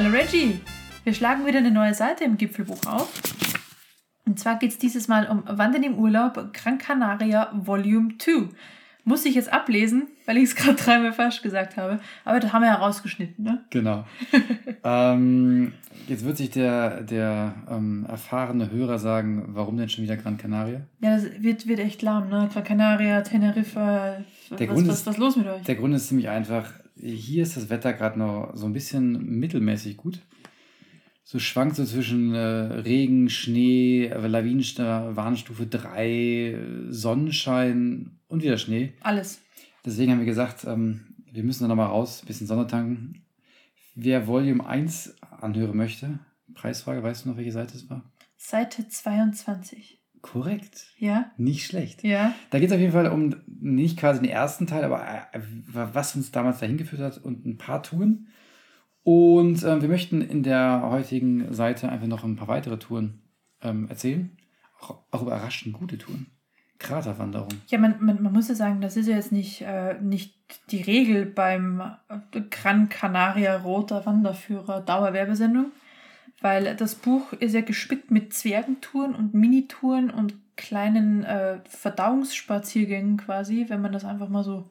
[0.00, 0.60] Hallo Reggie!
[1.02, 3.20] Wir schlagen wieder eine neue Seite im Gipfelbuch auf.
[4.26, 8.48] Und zwar geht es dieses Mal um Wandern im Urlaub, Gran Canaria Volume 2.
[9.02, 11.98] Muss ich jetzt ablesen, weil ich es gerade dreimal falsch gesagt habe.
[12.24, 13.64] Aber das haben wir ja rausgeschnitten, ne?
[13.70, 14.06] Genau.
[14.84, 15.72] ähm,
[16.06, 20.82] jetzt wird sich der, der ähm, erfahrene Hörer sagen, warum denn schon wieder Gran Canaria?
[21.00, 22.48] Ja, das wird, wird echt lahm, ne?
[22.52, 24.18] Gran Canaria, Teneriffa.
[24.50, 25.62] Der was, Grund was, ist- was ist los mit euch?
[25.64, 26.70] Der Grund ist ziemlich einfach.
[27.00, 30.20] Hier ist das Wetter gerade noch so ein bisschen mittelmäßig gut.
[31.22, 36.56] So schwankt so zwischen äh, Regen, Schnee, äh, Lawinenstufe, Warnstufe 3, äh,
[36.88, 38.94] Sonnenschein und wieder Schnee.
[39.00, 39.42] Alles.
[39.84, 43.22] Deswegen haben wir gesagt, ähm, wir müssen da nochmal raus, bisschen Sonne tanken.
[43.94, 46.18] Wer Volume 1 anhören möchte,
[46.54, 48.10] Preisfrage, weißt du noch, welche Seite es war?
[48.36, 49.97] Seite 22.
[50.22, 50.86] Korrekt.
[50.98, 51.30] Ja?
[51.36, 52.02] Nicht schlecht.
[52.04, 52.34] Ja?
[52.50, 56.16] Da geht es auf jeden Fall um nicht quasi den ersten Teil, aber äh, was
[56.16, 58.28] uns damals dahin geführt hat und ein paar Touren.
[59.02, 63.22] Und ähm, wir möchten in der heutigen Seite einfach noch ein paar weitere Touren
[63.62, 64.36] ähm, erzählen.
[64.80, 66.26] Auch, auch überraschend gute Touren.
[66.78, 67.48] Kraterwanderung.
[67.68, 70.36] Ja, man, man, man muss ja sagen, das ist ja jetzt nicht, äh, nicht
[70.70, 75.72] die Regel beim äh, Gran Canaria Roter Wanderführer Dauerwerbesendung,
[76.40, 83.66] weil das Buch ist ja gespickt mit Zwergentouren und Minitouren und kleinen äh, Verdauungsspaziergängen quasi,
[83.68, 84.68] wenn man das einfach mal so,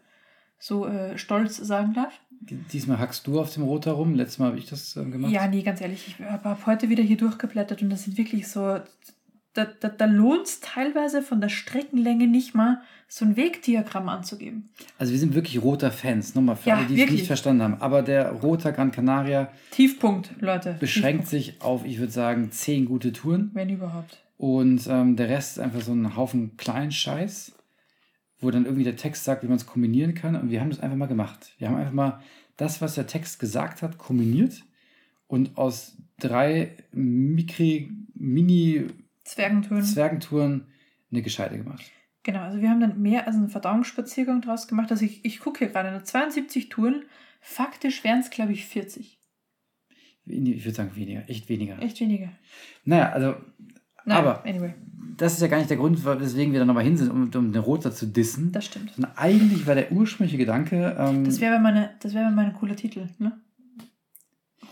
[0.60, 2.20] so äh, stolz sagen darf.
[2.40, 4.14] Diesmal hackst du auf dem Roter rum.
[4.14, 5.32] Letztes Mal habe ich das ähm, gemacht.
[5.32, 8.48] Ja, nee, ganz ehrlich, ich habe hab heute wieder hier durchgeblättert und das sind wirklich
[8.48, 8.80] so,
[9.58, 14.70] da, da, da lohnt es teilweise von der Streckenlänge nicht mal, so ein Wegdiagramm anzugeben.
[14.98, 16.36] Also wir sind wirklich roter Fans.
[16.36, 17.76] Nochmal für Ja, alle, die es nicht verstanden haben.
[17.82, 20.76] Aber der Roter Gran Canaria Tiefpunkt, Leute.
[20.80, 23.52] beschränkt Tiefpunkt, sich auf, ich würde sagen, zehn gute Touren.
[23.54, 24.18] Wenn überhaupt.
[24.38, 27.54] Und ähm, der Rest ist einfach so ein Haufen kleinen Scheiß,
[28.40, 30.36] wo dann irgendwie der Text sagt, wie man es kombinieren kann.
[30.36, 31.54] Und wir haben das einfach mal gemacht.
[31.58, 32.20] Wir haben einfach mal
[32.58, 34.64] das, was der Text gesagt hat, kombiniert
[35.28, 37.92] und aus drei Mikri,
[39.28, 39.78] Zwergentouren.
[39.82, 40.68] Mini-Zwergentouren
[41.12, 41.84] eine gescheite gemacht.
[42.24, 44.92] Genau, also wir haben dann mehr als einen Verdauungsspaziergang draus gemacht.
[44.92, 47.04] Also ich, ich gucke hier gerade, nur 72 Touren.
[47.40, 49.20] Faktisch wären es, glaube ich, 40.
[50.26, 51.82] Wenig- Ich würde sagen weniger, echt weniger.
[51.82, 52.30] Echt weniger.
[52.84, 53.36] Naja, also
[54.06, 54.74] Naja, Aber- anyway,
[55.18, 57.52] das ist ja gar nicht der Grund, weswegen wir da nochmal hin sind, um, um
[57.52, 58.52] den Roter zu dissen.
[58.52, 58.92] das stimmt.
[58.94, 61.60] Sondern eigentlich war der ursprüngliche Gedanke, ähm, Das wäre
[62.14, 63.40] wäre mein cooler Titel, ne?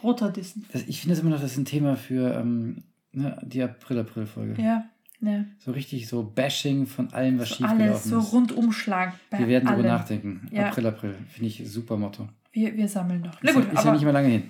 [0.04, 0.66] Roter Dissen.
[0.72, 2.84] das, ich finde das immer noch, das ist ein Thema für ähm,
[3.16, 4.62] ne, die April-April-Folge.
[4.62, 4.86] Ja,
[5.22, 5.46] ja.
[5.60, 8.34] So richtig so Bashing von allem, was So schiefgelaufen alles, so ist.
[8.34, 9.78] Rundumschlag bei wir werden allem.
[9.84, 10.48] darüber nachdenken.
[10.52, 10.68] Ja.
[10.68, 11.16] April, April.
[11.30, 12.28] Finde ich super Motto.
[12.52, 13.38] Wir, wir sammeln noch.
[13.42, 14.44] Na Ist, gut, ja, ist ja nicht mehr lange hin.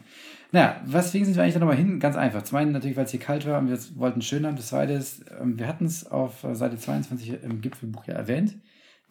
[0.52, 2.00] Naja, weswegen sind wir eigentlich da nochmal hin?
[2.00, 2.44] Ganz einfach.
[2.44, 4.56] Zum einen natürlich, weil es hier kalt war und wir wollten schön haben.
[4.56, 8.56] Das zweite ist, ähm, wir hatten es auf Seite 22 im Gipfelbuch ja erwähnt.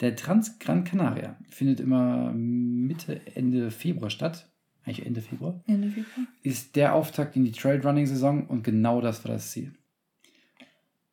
[0.01, 4.49] Der Trans Gran Canaria findet immer Mitte, Ende Februar statt.
[4.85, 5.61] Eigentlich Ende Februar.
[5.67, 6.27] Ende Februar.
[6.43, 9.73] Ist der Auftakt in die Trailrunning-Saison und genau das war das Ziel.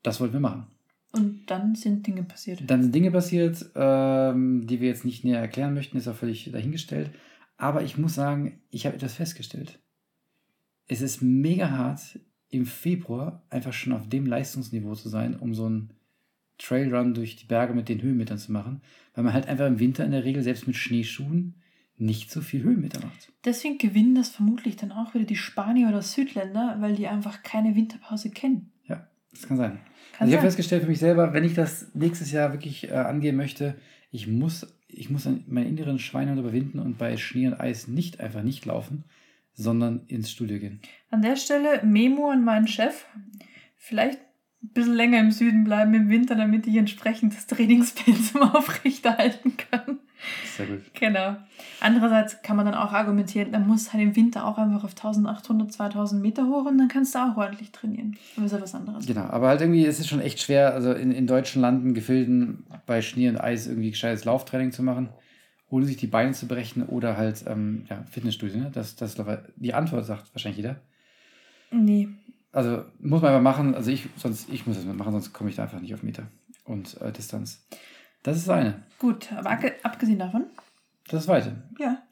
[0.02, 0.66] Das wollten wir machen.
[1.12, 2.62] Und dann sind Dinge passiert.
[2.66, 6.50] Dann sind Dinge passiert, ähm, die wir jetzt nicht näher erklären möchten, ist auch völlig
[6.50, 7.10] dahingestellt.
[7.56, 9.78] Aber ich muss sagen, ich habe etwas festgestellt.
[10.88, 12.18] Es ist mega hart,
[12.48, 15.90] im Februar einfach schon auf dem Leistungsniveau zu sein, um so einen
[16.58, 18.82] Trailrun durch die Berge mit den Höhenmetern zu machen,
[19.14, 21.54] weil man halt einfach im Winter in der Regel, selbst mit Schneeschuhen,
[22.02, 23.32] nicht so viel Höhenmeter macht.
[23.44, 27.74] Deswegen gewinnen das vermutlich dann auch wieder die Spanier oder Südländer, weil die einfach keine
[27.74, 28.72] Winterpause kennen.
[28.86, 29.80] Ja, das kann sein.
[30.12, 32.94] Kann also ich habe festgestellt für mich selber, wenn ich das nächstes Jahr wirklich äh,
[32.94, 33.76] angehen möchte,
[34.10, 38.42] ich muss, ich muss meinen inneren Schweinehund überwinden und bei Schnee und Eis nicht einfach
[38.42, 39.04] nicht laufen,
[39.54, 40.80] sondern ins Studio gehen.
[41.10, 43.06] An der Stelle Memo an meinen Chef.
[43.76, 44.18] Vielleicht
[44.62, 49.98] ein bisschen länger im Süden bleiben im Winter, damit ich entsprechend das Trainingspensum aufrechterhalten kann.
[50.56, 50.80] Sehr gut.
[50.94, 51.36] Genau.
[51.80, 55.72] Andererseits kann man dann auch argumentieren, man muss halt im Winter auch einfach auf 1800,
[55.72, 58.16] 2000 Meter hoch und dann kannst du auch ordentlich trainieren.
[58.36, 59.06] Aber ist ja was anderes.
[59.06, 62.64] Genau, aber halt irgendwie ist es schon echt schwer, also in, in deutschen Landen, Gefilden,
[62.86, 65.08] bei Schnee und Eis irgendwie gescheites Lauftraining zu machen,
[65.70, 68.58] ohne sich die Beine zu brechen oder halt ähm, ja, Fitnessstudio.
[68.58, 68.70] Ne?
[68.72, 69.16] Das, das,
[69.56, 70.76] die Antwort sagt wahrscheinlich jeder.
[71.70, 72.08] Nee.
[72.52, 75.56] Also muss man aber machen, also ich, sonst, ich muss das machen, sonst komme ich
[75.56, 76.24] da einfach nicht auf Meter
[76.64, 77.66] und äh, Distanz.
[78.22, 78.82] Das ist das eine.
[78.98, 80.44] Gut, aber abge- abgesehen davon,
[81.08, 81.56] Das zweite.
[81.78, 82.02] ja.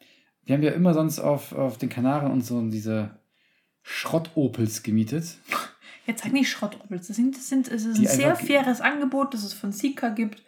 [0.45, 3.11] Wir haben ja immer sonst auf, auf den Kanaren und so diese
[3.83, 5.37] Schrott-Opels gemietet.
[6.07, 7.07] Jetzt sag nicht Schrottopels.
[7.07, 10.09] Das, sind, das, sind, es ist Die ein sehr faires Angebot, das es von Sika
[10.09, 10.43] gibt.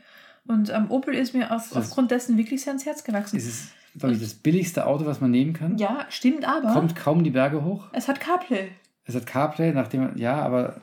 [0.46, 3.36] Und ähm, Opel ist mir auf, Das- aufgrund dessen wirklich sehr ans Herz gewachsen.
[3.36, 5.78] Es ist, glaube ich, das billigste Auto, was man nehmen kann.
[5.78, 7.88] Ja, stimmt, aber Kommt kaum die Berge hoch.
[7.92, 8.70] es hat CarPlay.
[9.04, 10.80] Es hat CarPlay, nachdem, ja, aber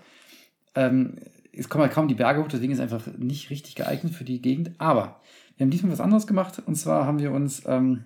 [0.75, 1.15] ähm,
[1.59, 4.23] es kommen halt kaum die Berge hoch, deswegen ist es einfach nicht richtig geeignet für
[4.23, 4.71] die Gegend.
[4.77, 5.21] Aber
[5.57, 8.05] wir haben diesmal was anderes gemacht und zwar haben wir uns ähm,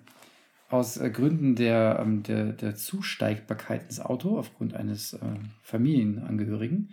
[0.68, 5.18] aus äh, Gründen der, ähm, der, der Zusteigbarkeit ins Auto, aufgrund eines äh,
[5.62, 6.90] Familienangehörigen,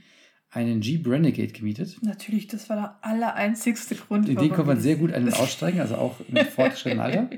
[0.51, 1.97] einen Jeep Renegade gemietet.
[2.03, 4.29] Natürlich, das war der allereinzigste Grund.
[4.29, 7.29] In den konnte man sehr gut einen aussteigen, also auch im fortgeschrittenen Alter.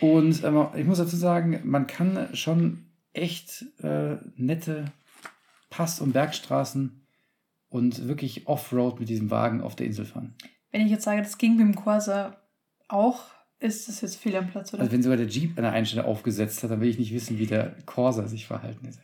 [0.00, 4.86] Und ähm, ich muss dazu sagen, man kann schon echt äh, nette
[5.68, 7.00] Pass- und Bergstraßen
[7.70, 10.34] und wirklich Offroad mit diesem Wagen auf der Insel fahren.
[10.70, 12.36] Wenn ich jetzt sage, das ging mit dem Corsa
[12.88, 13.24] auch,
[13.58, 14.82] ist das jetzt fehl am Platz, oder?
[14.82, 17.14] Also wenn sogar der Jeep an der einen Stelle aufgesetzt hat, dann will ich nicht
[17.14, 19.00] wissen, wie der Corsa sich verhalten hätte.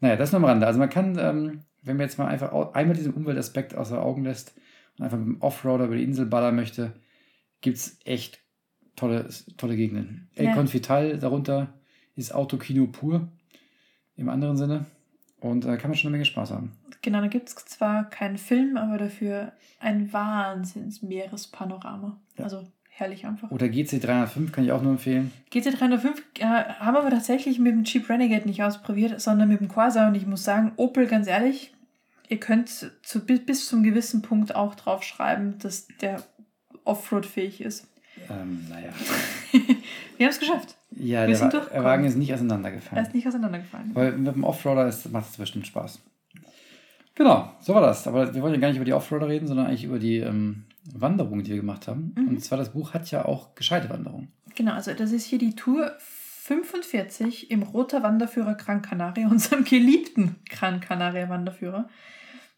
[0.00, 0.66] Naja, das nur am Rande.
[0.66, 4.54] Also man kann, ähm, wenn man jetzt mal einfach einmal diesen Umweltaspekt außer Augen lässt
[4.96, 6.92] und einfach mit dem Offroader über die Insel ballern möchte,
[7.60, 8.40] gibt es echt
[8.94, 10.30] tolle, tolle Gegenden.
[10.34, 10.54] El Ja.
[10.54, 11.74] Confital darunter
[12.14, 13.28] ist Autokino pur
[14.16, 14.86] im anderen Sinne.
[15.40, 16.72] Und da kann man schon eine Menge Spaß haben.
[17.02, 22.18] Genau, da gibt es zwar keinen Film, aber dafür ein Wahnsinns-Meerespanorama.
[22.36, 22.44] Ja.
[22.44, 23.50] Also herrlich einfach.
[23.50, 25.30] Oder GC305 kann ich auch nur empfehlen.
[25.52, 30.08] GT305 äh, haben wir tatsächlich mit dem Jeep Renegade nicht ausprobiert, sondern mit dem Corsa.
[30.08, 31.72] Und ich muss sagen, Opel, ganz ehrlich,
[32.28, 36.24] ihr könnt zu, bis, bis zum gewissen Punkt auch drauf schreiben, dass der
[36.84, 37.86] Offroad-fähig ist.
[38.28, 38.90] Ähm, naja.
[40.16, 40.77] Wir haben es geschafft.
[40.90, 43.04] Ja, Wir der, der Wagen ist nicht Er auseinandergefallen.
[43.04, 43.90] ist nicht auseinandergefallen.
[43.94, 46.00] Weil mit dem Offroader ist- macht es bestimmt Spaß.
[47.14, 48.06] Genau, so war das.
[48.06, 50.64] Aber wir wollen ja gar nicht über die Offroader reden, sondern eigentlich über die ähm,
[50.94, 52.14] Wanderung, die wir gemacht haben.
[52.16, 52.28] Mhm.
[52.28, 54.28] Und zwar das Buch hat ja auch gescheite Wanderungen.
[54.54, 60.36] Genau, also das ist hier die Tour 45 im Roter Wanderführer Gran Canaria, unserem geliebten
[60.48, 61.88] Gran Canaria Wanderführer.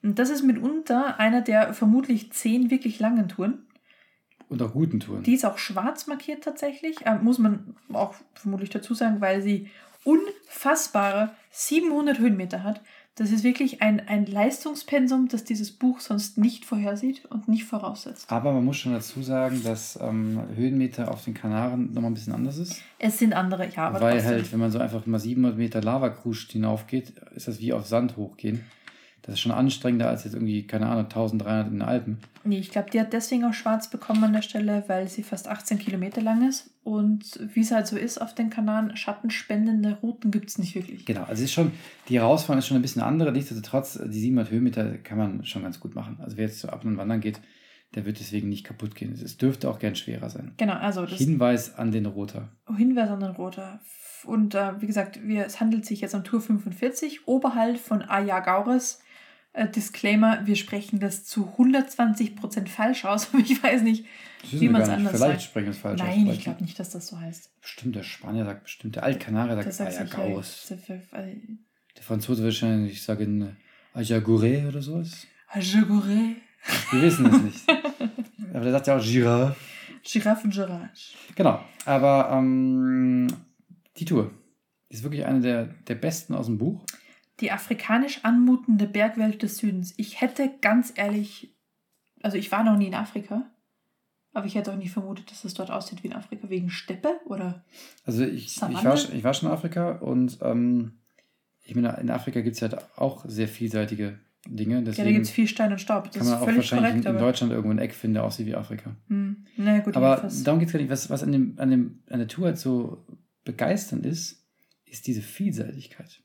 [0.02, 3.64] Und das ist mitunter einer der vermutlich zehn wirklich langen Touren.
[4.50, 5.22] Und auch guten Touren.
[5.22, 9.70] Die ist auch schwarz markiert tatsächlich, äh, muss man auch vermutlich dazu sagen, weil sie
[10.04, 12.80] unfassbare 700 Höhenmeter hat.
[13.14, 18.32] Das ist wirklich ein, ein Leistungspensum, das dieses Buch sonst nicht vorhersieht und nicht voraussetzt.
[18.32, 22.32] Aber man muss schon dazu sagen, dass ähm, Höhenmeter auf den Kanaren nochmal ein bisschen
[22.32, 22.82] anders ist.
[22.98, 24.30] Es sind andere, ja, aber weil trotzdem.
[24.30, 28.16] halt, wenn man so einfach mal 700 Meter Lavakrusch hinaufgeht, ist das wie auf Sand
[28.16, 28.64] hochgehen.
[29.22, 32.18] Das ist schon anstrengender als jetzt irgendwie, keine Ahnung, 1300 in den Alpen.
[32.42, 35.46] Nee, ich glaube, die hat deswegen auch schwarz bekommen an der Stelle, weil sie fast
[35.46, 36.70] 18 Kilometer lang ist.
[36.82, 41.04] Und wie es halt so ist auf den Kanaren, schattenspendende Routen gibt es nicht wirklich.
[41.04, 41.72] Genau, also es ist schon,
[42.08, 43.30] die Herausforderung ist schon ein bisschen andere.
[43.32, 46.18] Nichtsdestotrotz, die 700 Höhenmeter kann man schon ganz gut machen.
[46.20, 47.40] Also wer jetzt so ab und wandern geht,
[47.94, 49.12] der wird deswegen nicht kaputt gehen.
[49.12, 50.52] Es dürfte auch gern schwerer sein.
[50.56, 52.48] Genau, also das Hinweis an den Roter.
[52.76, 53.80] Hinweis an den Roter.
[54.24, 59.00] Und äh, wie gesagt, wir, es handelt sich jetzt um Tour 45, oberhalb von Ayagaures.
[59.52, 64.04] Äh, Disclaimer, wir sprechen das zu 120% falsch aus, aber ich weiß nicht.
[64.42, 64.88] Das Wie gar nicht.
[64.90, 65.42] anders Vielleicht sagt.
[65.42, 66.06] sprechen wir es falsch aus.
[66.06, 67.60] Nein, ich Vielleicht- glaube nicht, dass das so heißt.
[67.60, 70.68] Bestimmt der Spanier sagt bestimmt, der Altkanarier Das sagt sich Ayagaus.
[70.70, 70.76] ja.
[71.96, 73.56] Der Franzose wahrscheinlich sagen
[73.92, 75.26] Ayagure oder sowas.
[75.48, 76.36] Ayagore.
[76.92, 77.68] Wir wissen es nicht.
[78.54, 79.56] Aber der sagt ja auch Giraffe.
[80.02, 81.14] Giraffe und Girage.
[81.34, 83.26] Genau, aber ähm,
[83.98, 84.30] die Tour
[84.88, 86.84] ist wirklich eine der, der besten aus dem Buch.
[87.40, 89.94] Die afrikanisch anmutende Bergwelt des Südens.
[89.96, 91.56] Ich hätte ganz ehrlich,
[92.22, 93.50] also ich war noch nie in Afrika,
[94.32, 97.20] aber ich hätte auch nicht vermutet, dass es dort aussieht wie in Afrika, wegen Steppe
[97.26, 97.64] oder.
[98.04, 101.00] Also ich, ich, war, schon- ich war schon in Afrika und ähm,
[101.64, 104.76] ich meine, in Afrika gibt es halt auch sehr vielseitige Dinge.
[104.76, 106.04] ja, da Deswegen gibt es viel Stein und Staub.
[106.10, 107.18] Das kann man ist auch völlig wahrscheinlich korrekt, in, in.
[107.18, 108.96] Deutschland irgendwo ein Eck finden, der aussieht wie Afrika.
[109.08, 110.90] Hm, na gut, Aber darum geht es gar nicht.
[110.90, 113.04] Was, was an, dem, an, dem, an der Tour halt so
[113.44, 114.46] begeisternd ist,
[114.84, 116.22] ist diese Vielseitigkeit.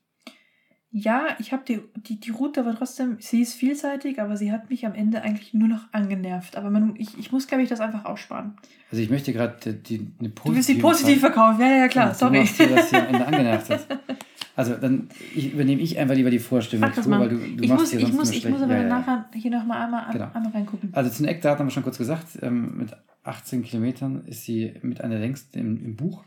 [0.98, 4.70] Ja, ich habe die, die, die Route, aber trotzdem, sie ist vielseitig, aber sie hat
[4.70, 6.56] mich am Ende eigentlich nur noch angenervt.
[6.56, 8.54] Aber man, ich, ich muss, glaube ich, das einfach aussparen.
[8.90, 12.14] Also ich möchte gerade die, eine Du willst sie positive positiv verkaufen, ja, ja, klar,
[12.14, 12.36] sorry.
[12.36, 13.88] Du machst dir das hier am Ende angenervt hat.
[14.56, 17.20] Also dann ich, übernehme ich einfach lieber die Vorstellung, Tour, mal.
[17.20, 18.84] weil du, du ich machst muss, hier ich sonst muss, nur ich muss aber Ja,
[18.88, 20.32] nachher hier nochmal einmal, Genau.
[20.34, 20.92] einmal reingucken.
[20.94, 24.76] Also zu den Eckdaten haben wir schon kurz gesagt, ähm, mit 18 Kilometern ist sie
[24.82, 26.24] mit einer längsten im, im Buch.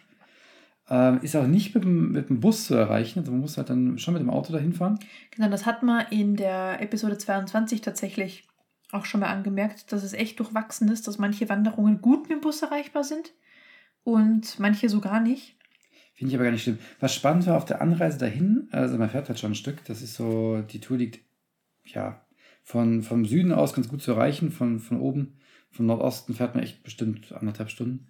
[0.90, 3.68] Ähm, ist auch nicht mit dem, mit dem Bus zu erreichen, also man muss halt
[3.68, 4.98] dann schon mit dem Auto dahin fahren.
[5.30, 8.48] Genau, das hat man in der Episode 22 tatsächlich
[8.90, 12.40] auch schon mal angemerkt, dass es echt durchwachsen ist, dass manche Wanderungen gut mit dem
[12.40, 13.34] Bus erreichbar sind
[14.02, 15.56] und manche so gar nicht.
[16.14, 16.78] Finde ich aber gar nicht schlimm.
[17.00, 20.00] Was spannend war auf der Anreise dahin, also man fährt halt schon ein Stück, das
[20.00, 21.20] ist so, die Tour liegt
[21.84, 22.24] ja
[22.62, 25.38] von, vom Süden aus ganz gut zu erreichen, von, von oben,
[25.70, 28.08] vom Nordosten fährt man echt bestimmt anderthalb Stunden.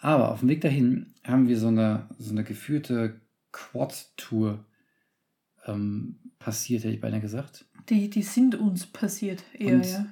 [0.00, 3.20] Aber auf dem Weg dahin haben wir so eine, so eine geführte
[3.52, 4.64] Quad-Tour
[5.66, 7.64] ähm, passiert, hätte ich beinahe gesagt.
[7.88, 10.06] Die, die sind uns passiert eher, Und- ja.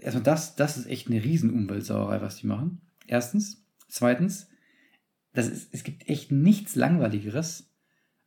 [0.00, 2.80] Erstmal das, das ist echt eine riesen Umweltsauerei, was die machen.
[3.06, 3.64] Erstens.
[3.88, 4.48] Zweitens,
[5.32, 7.70] das ist, es gibt echt nichts Langweiligeres,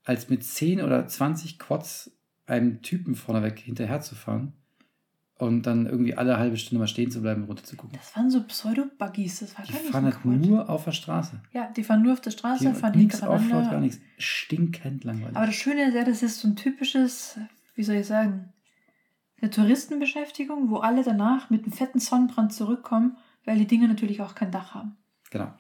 [0.04, 2.12] als mit 10 oder 20 Quads
[2.48, 4.54] einem Typen vorneweg hinterher zu fahren
[5.40, 7.98] und dann irgendwie alle halbe Stunde mal stehen zu bleiben und runter zu gucken.
[7.98, 10.36] Das waren so Pseudo-Buggies, das war Die gar nicht fahren halt cool.
[10.36, 11.42] nur auf der Straße.
[11.54, 14.00] Ja, die fahren nur auf der Straße, Die fahren nichts Offroad, gar nichts.
[14.18, 15.36] Stinkend langweilig.
[15.36, 17.40] Aber das Schöne ist ja, das ist so ein typisches,
[17.74, 18.52] wie soll ich sagen,
[19.42, 23.16] eine Touristenbeschäftigung, wo alle danach mit einem fetten Sonnenbrand zurückkommen,
[23.46, 24.98] weil die Dinge natürlich auch kein Dach haben.
[25.32, 25.54] Genau.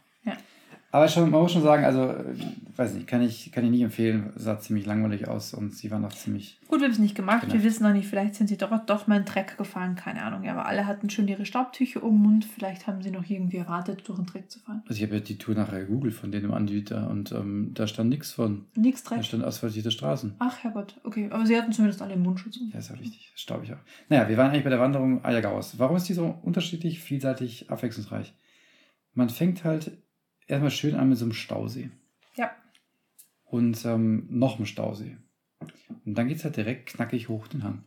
[0.91, 2.15] Aber schon, man muss schon sagen, also,
[2.75, 4.31] weiß nicht, kann ich, kann ich nicht empfehlen.
[4.35, 6.59] Sah ziemlich langweilig aus und sie waren auch ziemlich.
[6.67, 7.53] Gut, wir haben es nicht gemacht, Genau.
[7.53, 10.43] wir wissen noch nicht, vielleicht sind sie doch, doch mal in Dreck gefahren, keine Ahnung.
[10.43, 13.57] Ja, aber alle hatten schon ihre Staubtücher um den Mund, vielleicht haben sie noch irgendwie
[13.57, 14.81] erwartet, durch den Dreck zu fahren.
[14.87, 17.85] Also, ich habe ja die Tour nachher gegoogelt von denen im Anbieter und ähm, da
[17.85, 18.65] stand nichts von.
[18.75, 19.23] Da Dreck.
[19.25, 20.33] stand asphaltierte Straßen.
[20.39, 22.57] Ach Herrgott, okay, aber sie hatten zumindest alle Mundschutz.
[22.73, 23.31] Ja, ist ja richtig.
[23.35, 23.77] Staubig auch.
[24.09, 25.77] Naja, wir waren eigentlich bei der Wanderung Ayagawas.
[25.77, 28.33] Warum ist die so unterschiedlich, vielseitig, abwechslungsreich?
[29.13, 29.91] Man fängt halt
[30.49, 31.89] erstmal schön an mit so einem Stausee.
[32.35, 32.51] Ja.
[33.45, 35.17] Und ähm, noch einem Stausee.
[36.05, 37.83] Und dann geht es halt direkt knackig hoch den Hang.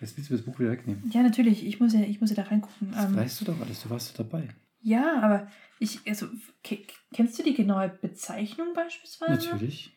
[0.00, 1.10] Jetzt willst du das Buch wieder wegnehmen.
[1.12, 2.92] Ja, natürlich, ich muss ja, ich muss ja da reingucken.
[2.92, 4.48] Das Ähm, weißt du doch alles, du warst doch dabei.
[4.82, 5.48] ja, aber
[5.78, 6.26] ich, also,
[6.64, 9.32] ke- kennst du die genaue Bezeichnung beispielsweise?
[9.50, 9.92] Natürlich.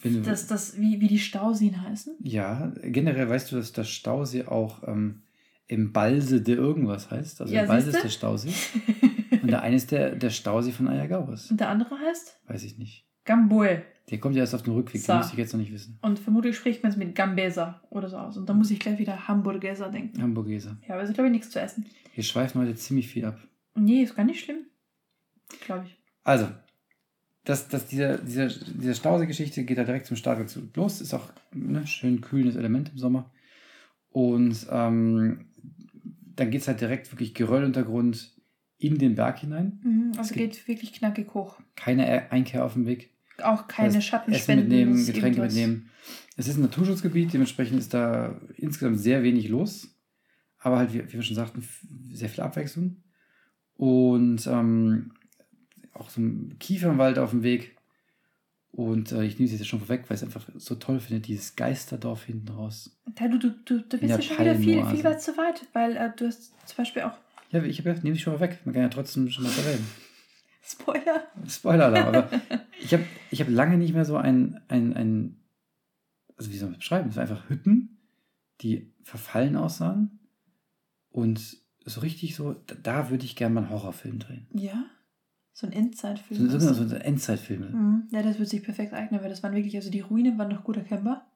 [0.00, 2.14] Wenn Das, das, wie, wie die Stauseen heißen?
[2.20, 5.22] ja, generell weißt du, dass der Stausee auch ähm,
[5.66, 7.40] im Balse de irgendwas heißt.
[7.40, 8.52] Also Ja, im Balse ist der Stausee.
[9.42, 11.50] Und der eine ist der, der Stausee von Ayagawas.
[11.50, 13.06] Und der andere heißt Weiß ich nicht.
[13.24, 13.82] Gamboe.
[14.10, 15.12] Der kommt ja erst auf den Rückweg, So.
[15.12, 15.98] den müsste ich jetzt noch nicht wissen.
[16.00, 18.36] Und vermutlich spricht man es mit Gambesa oder so aus.
[18.38, 20.22] Und da muss ich gleich wieder Hamburgeser denken.
[20.22, 20.78] Hamburgeser.
[20.88, 21.84] Ja, aber es ist, glaube ich, nichts zu essen.
[22.14, 23.38] Wir schweifen heute ziemlich viel ab.
[23.74, 24.64] Nee, ist gar nicht schlimm.
[25.66, 25.96] Glaube ich.
[26.24, 26.48] Also,
[27.44, 31.00] das, das, dieser, dieser, diese Stausee-Geschichte geht da direkt zum Start zu los.
[31.02, 33.30] Ist auch ne, schön kühlendes Element im Sommer.
[34.10, 35.46] Und ähm,
[36.34, 38.37] dann geht es halt direkt wirklich Gerölluntergrund
[38.78, 39.80] in den Berg hinein.
[39.82, 41.58] Mhm, also Es geht wirklich knackig hoch.
[41.74, 43.10] Keine Einkehr auf dem Weg.
[43.42, 45.90] Auch keine Das heißt, Schatten Essen mitnehmen, Getränke mitnehmen.
[46.36, 49.88] Es ist ein Naturschutzgebiet, dementsprechend ist da insgesamt sehr wenig los.
[50.60, 51.66] Aber halt, wie, wie wir schon sagten,
[52.12, 53.02] sehr viel Abwechslung.
[53.74, 55.12] Und ähm,
[55.94, 57.76] auch so ein Kiefernwald auf dem Weg.
[58.70, 61.20] Und äh, ich nehme es jetzt schon vorweg, weil ich es einfach so toll finde,
[61.20, 62.96] dieses Geisterdorf hinten raus.
[63.18, 65.96] Ja, du, du, du, du bist ja schon wieder viel, viel weit zu weit, weil
[65.96, 67.16] äh, du hast zum Beispiel auch
[67.50, 68.60] Ja, ich habe ja, nehme ich schon vorweg.
[68.64, 69.86] Man kann ja trotzdem schon mal erwähnen.
[70.62, 71.28] Spoiler.
[71.46, 72.08] Spoiler-Alarm.
[72.08, 72.30] Aber
[72.80, 75.40] ich habe ich hab lange nicht mehr so ein, ein, ein,
[76.36, 77.08] also wie soll man das beschreiben?
[77.08, 77.98] Es waren einfach Hütten,
[78.60, 80.18] die verfallen aussahen.
[81.10, 84.46] Und so richtig so, da, da würde ich gerne mal einen Horrorfilm drehen.
[84.52, 84.84] Ja.
[85.52, 86.50] So ein Endzeitfilm.
[86.50, 87.70] So, so, so, so Endzeitfilme.
[87.70, 88.08] Mhm.
[88.12, 90.62] Ja, das wird sich perfekt eignen, weil das waren wirklich, also die Ruinen waren noch
[90.64, 91.26] gut erkennbar.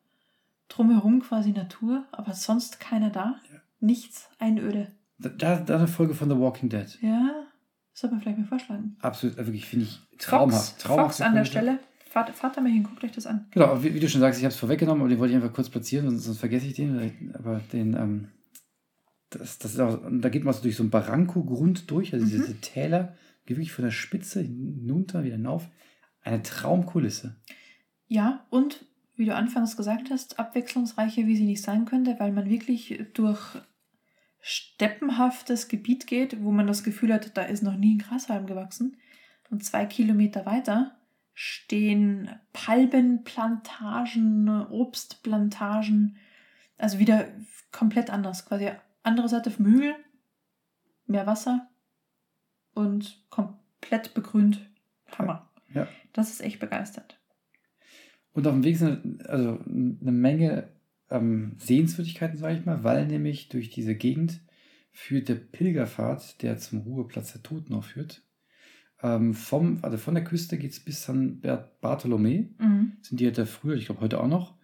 [0.69, 3.41] Drumherum quasi Natur, aber sonst keiner da.
[3.51, 3.61] Ja.
[3.81, 4.93] Nichts, Einöde.
[5.23, 6.99] Da, da, eine Folge von The Walking Dead.
[7.01, 7.45] Ja,
[7.93, 8.97] sollte man vielleicht mal vorschlagen.
[9.01, 10.71] Absolut, äh, wirklich, finde ich traumhaft.
[10.73, 11.45] Fox, traumhaft Fox an der.
[11.45, 11.79] Stelle.
[12.09, 13.47] Fahrt, fahrt da mal hin, guckt euch das an.
[13.53, 15.55] Genau, wie, wie du schon sagst, ich habe es vorweggenommen, aber den wollte ich einfach
[15.55, 17.35] kurz platzieren, sonst, sonst vergesse ich den.
[17.39, 18.29] Aber den, ähm,
[19.31, 22.31] das, das ist auch, da geht man so durch so einen Barranco-Grund durch, also Mhm.
[22.31, 23.15] diese Täler,
[23.47, 25.69] geht wirklich von der Spitze hinunter, wieder hinauf.
[26.21, 27.37] Eine Traumkulisse.
[28.09, 28.85] Ja, und
[29.17, 33.41] wie du anfangs gesagt hast, abwechslungsreicher, wie sie nicht sein könnte, weil man wirklich durch
[34.43, 38.97] steppenhaftes Gebiet geht, wo man das Gefühl hat, da ist noch nie ein Grashalm gewachsen.
[39.51, 40.99] Und zwei Kilometer weiter
[41.33, 46.17] stehen Palmenplantagen, Obstplantagen,
[46.77, 47.29] also wieder
[47.71, 48.45] komplett anders.
[48.45, 48.73] Quasi
[49.03, 49.95] andere Seite vom Hügel,
[51.07, 51.69] mehr Wasser
[52.75, 54.69] und komplett begrünt.
[55.17, 55.49] Hammer.
[55.73, 55.87] Ja.
[56.13, 57.21] Das ist echt begeistert.
[58.33, 60.69] Und auf dem Weg sind also eine Menge
[61.13, 64.41] ähm, Sehenswürdigkeiten, sage ich mal, weil nämlich durch diese Gegend
[64.91, 68.23] führt der Pilgerpfad, der zum Ruheplatz der Toten auch führt.
[69.03, 71.41] Ähm, vom, also von der Küste geht es bis San
[71.83, 72.49] Bartolomé.
[72.59, 72.93] Mhm.
[73.03, 74.55] Sind die halt da früher, ich glaube heute auch noch,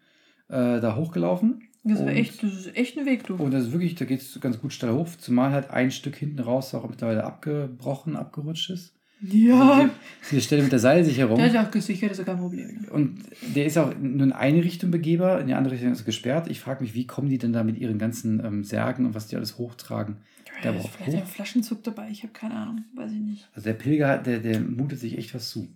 [0.48, 1.62] äh, da hochgelaufen.
[1.84, 3.36] Das, Und- echt, das ist echt ein Weg, du.
[3.36, 6.16] Und das ist wirklich, da geht es ganz gut steil hoch, zumal halt ein Stück
[6.16, 8.94] hinten raus auch mittlerweile abgebrochen, abgerutscht ist.
[9.20, 9.90] Ja.
[10.30, 11.36] Diese Stelle mit der Seilsicherung.
[11.36, 12.86] Der ist auch gesichert, ist ja kein Problem.
[12.90, 16.04] Und der ist auch nur in eine Richtung begehbar, in die andere Richtung ist er
[16.04, 16.48] gesperrt.
[16.50, 19.26] Ich frage mich, wie kommen die denn da mit ihren ganzen ähm, Särgen und was
[19.26, 20.18] die alles hochtragen?
[20.62, 21.22] Der Da auch vielleicht hoch.
[21.22, 23.48] ein Flaschenzug dabei, ich habe keine Ahnung, weiß ich nicht.
[23.54, 25.68] Also der Pilger, der, der mutet sich echt was zu.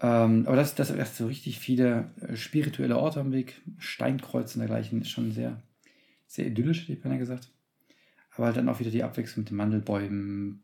[0.00, 4.60] Ähm, aber das, das erst so richtig viele äh, spirituelle Orte am Weg, Steinkreuze und
[4.60, 5.62] dergleichen, ist schon sehr,
[6.26, 7.50] sehr idyllisch, hätte ich beinahe gesagt.
[8.34, 10.62] Aber halt dann auch wieder die Abwechslung mit den Mandelbäumen,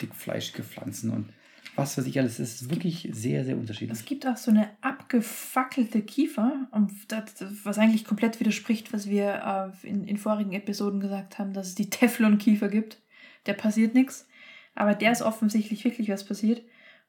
[0.00, 1.32] dickfleischige Pflanzen und
[1.76, 2.38] was weiß ich alles.
[2.38, 3.98] Es ist wirklich sehr, sehr unterschiedlich.
[3.98, 6.68] Es gibt auch so eine abgefackelte Kiefer,
[7.08, 7.24] das,
[7.64, 11.74] was eigentlich komplett widerspricht, was wir äh, in, in vorigen Episoden gesagt haben, dass es
[11.74, 13.00] die Teflon-Kiefer gibt.
[13.46, 14.28] Der passiert nichts,
[14.74, 16.62] aber der ist offensichtlich wirklich was passiert.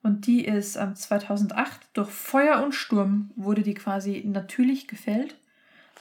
[0.04, 5.38] Und die ist ähm, 2008 durch Feuer und Sturm wurde die quasi natürlich gefällt.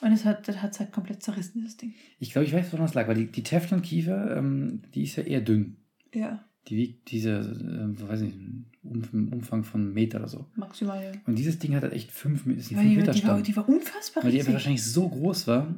[0.01, 1.95] Und es hat es halt komplett zerrissen, dieses Ding.
[2.19, 5.25] Ich glaube, ich weiß, woran das lag, weil die, die Teflon-Kiefer, ähm, die ist ja
[5.25, 5.77] eher dünn.
[6.15, 8.37] Ja, Die wiegt diese, äh, weiß nicht,
[8.83, 10.47] um, Umfang von einem Meter oder so.
[10.57, 11.03] maximal.
[11.03, 11.13] Ja.
[11.27, 13.43] Und dieses Ding hat halt echt 5 ist ein Ja, 5 die, Meter die, war,
[13.43, 15.75] die war unfassbar Weil die einfach wahrscheinlich so groß war,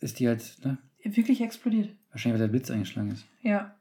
[0.00, 1.90] ist die halt, ne, Wirklich explodiert.
[2.10, 3.24] wahrscheinlich, weil der Blitz eingeschlagen ist.
[3.42, 3.74] Ja.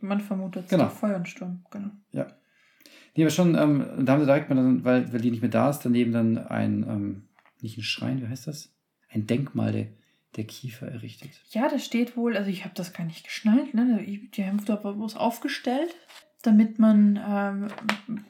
[0.00, 0.88] Man vermutet Genau.
[0.88, 1.64] Feuer und Sturm.
[1.70, 1.90] Genau.
[2.12, 5.50] Nee, aber schon, ähm, da haben sie direkt mal, dann, weil, weil die nicht mehr
[5.50, 7.22] da ist, daneben dann ein, ähm,
[7.60, 8.72] nicht ein Schrein, wie heißt das?
[9.08, 9.88] Ein Denkmal der,
[10.36, 11.30] der Kiefer errichtet.
[11.50, 14.04] Ja, da steht wohl, also ich habe das gar nicht geschnallt, ne?
[14.04, 15.94] Die haben da was aufgestellt,
[16.42, 17.68] damit man ähm,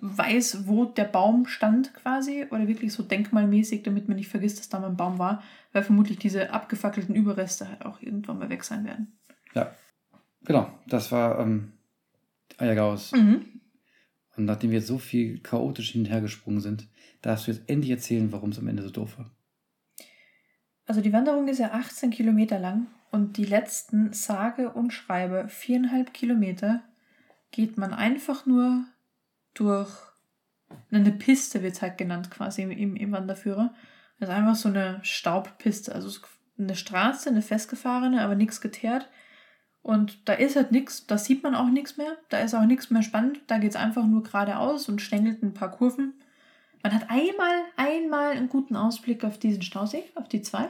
[0.01, 2.47] weiß, wo der Baum stand quasi.
[2.51, 5.43] Oder wirklich so denkmalmäßig, damit man nicht vergisst, dass da mal ein Baum war,
[5.73, 9.19] weil vermutlich diese abgefackelten Überreste halt auch irgendwann mal weg sein werden.
[9.55, 9.75] Ja,
[10.45, 11.73] genau, das war ähm,
[12.57, 13.13] Eiergaus.
[13.13, 13.45] Mhm.
[14.37, 16.89] Und nachdem wir jetzt so viel chaotisch hin und her gesprungen sind,
[17.21, 19.31] darfst du jetzt endlich erzählen, warum es am Ende so doof war.
[20.91, 26.13] Also die Wanderung ist ja 18 Kilometer lang und die letzten sage und schreibe viereinhalb
[26.13, 26.83] Kilometer
[27.53, 28.83] geht man einfach nur
[29.55, 29.89] durch
[30.91, 33.73] eine Piste, wird halt genannt quasi im, im, Wanderführer.
[34.19, 36.11] Das ist einfach so eine Staubpiste, also
[36.59, 39.09] eine Straße, eine festgefahrene, aber nichts geteert.
[39.83, 42.91] Und da ist halt nichts, da sieht man auch nichts mehr, da ist auch nichts
[42.91, 46.15] mehr spannend, da geht es einfach nur geradeaus und stängelt ein paar Kurven.
[46.83, 50.69] Man hat einmal, einmal einen guten Ausblick auf diesen Stausee, auf die zwei.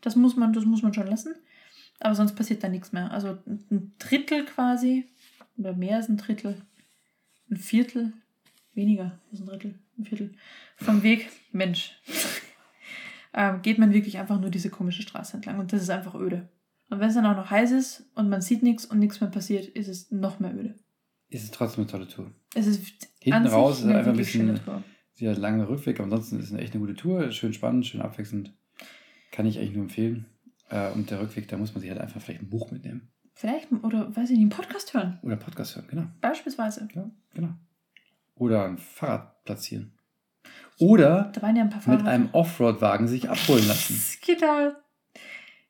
[0.00, 1.34] Das muss man, das muss man schon lassen.
[2.00, 3.10] Aber sonst passiert da nichts mehr.
[3.10, 5.06] Also ein Drittel quasi,
[5.56, 6.60] oder mehr als ein Drittel,
[7.50, 8.12] ein Viertel,
[8.74, 10.34] weniger als ein Drittel, ein Viertel
[10.76, 12.00] vom Weg, Mensch,
[13.34, 15.58] ähm, geht man wirklich einfach nur diese komische Straße entlang.
[15.58, 16.48] Und das ist einfach öde.
[16.90, 19.30] Und wenn es dann auch noch heiß ist und man sieht nichts und nichts mehr
[19.30, 20.74] passiert, ist es noch mehr öde.
[21.28, 22.30] Ist es trotzdem eine tolle Tour.
[22.54, 22.80] Es ist
[23.20, 24.58] Hinten raus ist eine einfach ein bisschen-
[25.20, 27.30] einen langen Rückweg, aber ansonsten ist es eine echt eine gute Tour.
[27.32, 28.54] Schön spannend, schön abwechselnd.
[29.30, 30.26] Kann ich eigentlich nur empfehlen.
[30.70, 33.10] Äh, und der Rückweg, da muss man sich halt einfach vielleicht ein Buch mitnehmen.
[33.34, 35.18] Vielleicht, oder weiß ich nicht, einen Podcast hören.
[35.22, 36.06] Oder Podcast hören, genau.
[36.20, 36.88] Beispielsweise.
[36.94, 37.50] Ja, genau.
[38.34, 39.92] Oder ein Fahrrad platzieren.
[40.78, 44.00] Oder Da waren ja ein paar mit einem Offroad-Wagen sich abholen lassen.
[44.26, 44.72] Genau.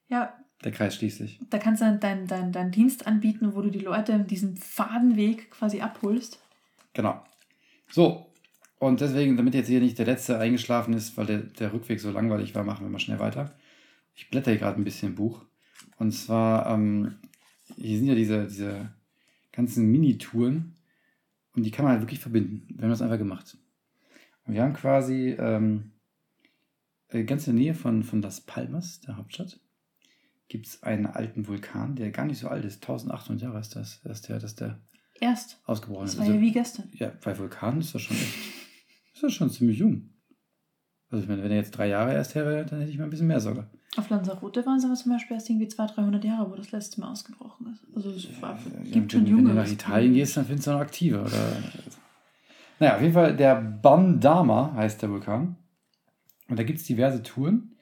[0.09, 1.39] Ja, Der Kreis schließt sich.
[1.51, 5.51] da kannst du dann deinen dein, dein Dienst anbieten, wo du die Leute diesen Fadenweg
[5.51, 6.41] quasi abholst.
[6.95, 7.23] Genau.
[7.91, 8.28] So.
[8.79, 12.11] Und deswegen, damit jetzt hier nicht der Letzte eingeschlafen ist, weil der, der Rückweg so
[12.11, 13.57] langweilig war, machen wir mal schnell weiter.
[14.15, 15.45] Ich blätter hier gerade ein bisschen im Buch.
[15.97, 17.17] Und zwar, ähm,
[17.77, 18.93] hier sind ja diese, diese
[19.53, 20.75] ganzen Mini-Touren.
[21.57, 22.67] Und die kann man halt wirklich verbinden.
[22.69, 23.57] Wir haben das einfach gemacht.
[24.47, 25.91] Und wir haben quasi ähm,
[27.09, 29.59] äh, ganz in der Nähe von, von Las Palmas, der Hauptstadt,
[30.49, 32.77] gibt es einen alten Vulkan, der gar nicht so alt ist.
[32.77, 34.79] 1800 Jahre ist das, dass der, dass der
[35.21, 35.61] Erst.
[35.67, 36.19] ausgebrochen Das ist.
[36.19, 36.89] war Also- ja wie gestern.
[36.95, 38.35] ja, bei Vulkan ist das schon echt.
[39.19, 40.11] Ist das schon ziemlich jung.
[41.11, 43.11] Also, ich meine, wenn er jetzt drei Jahre erst wäre, dann hätte ich mal ein
[43.11, 43.67] bisschen mehr Sorge.
[43.97, 47.01] Auf Lanzarote waren es aber zum Beispiel erst irgendwie 200, 300 Jahre, wo das letzte
[47.01, 47.85] Mal ausgebrochen ist.
[47.97, 49.49] Also es war, Ja, gibt wenn, schon junge.
[49.49, 51.23] wenn du nach Italien gehst, dann findest du noch aktiver.
[51.23, 51.57] Oder?
[52.79, 55.57] Naja, auf jeden Fall, der Bandama heißt der Vulkan.
[56.49, 57.73] Und da gibt es diverse Touren.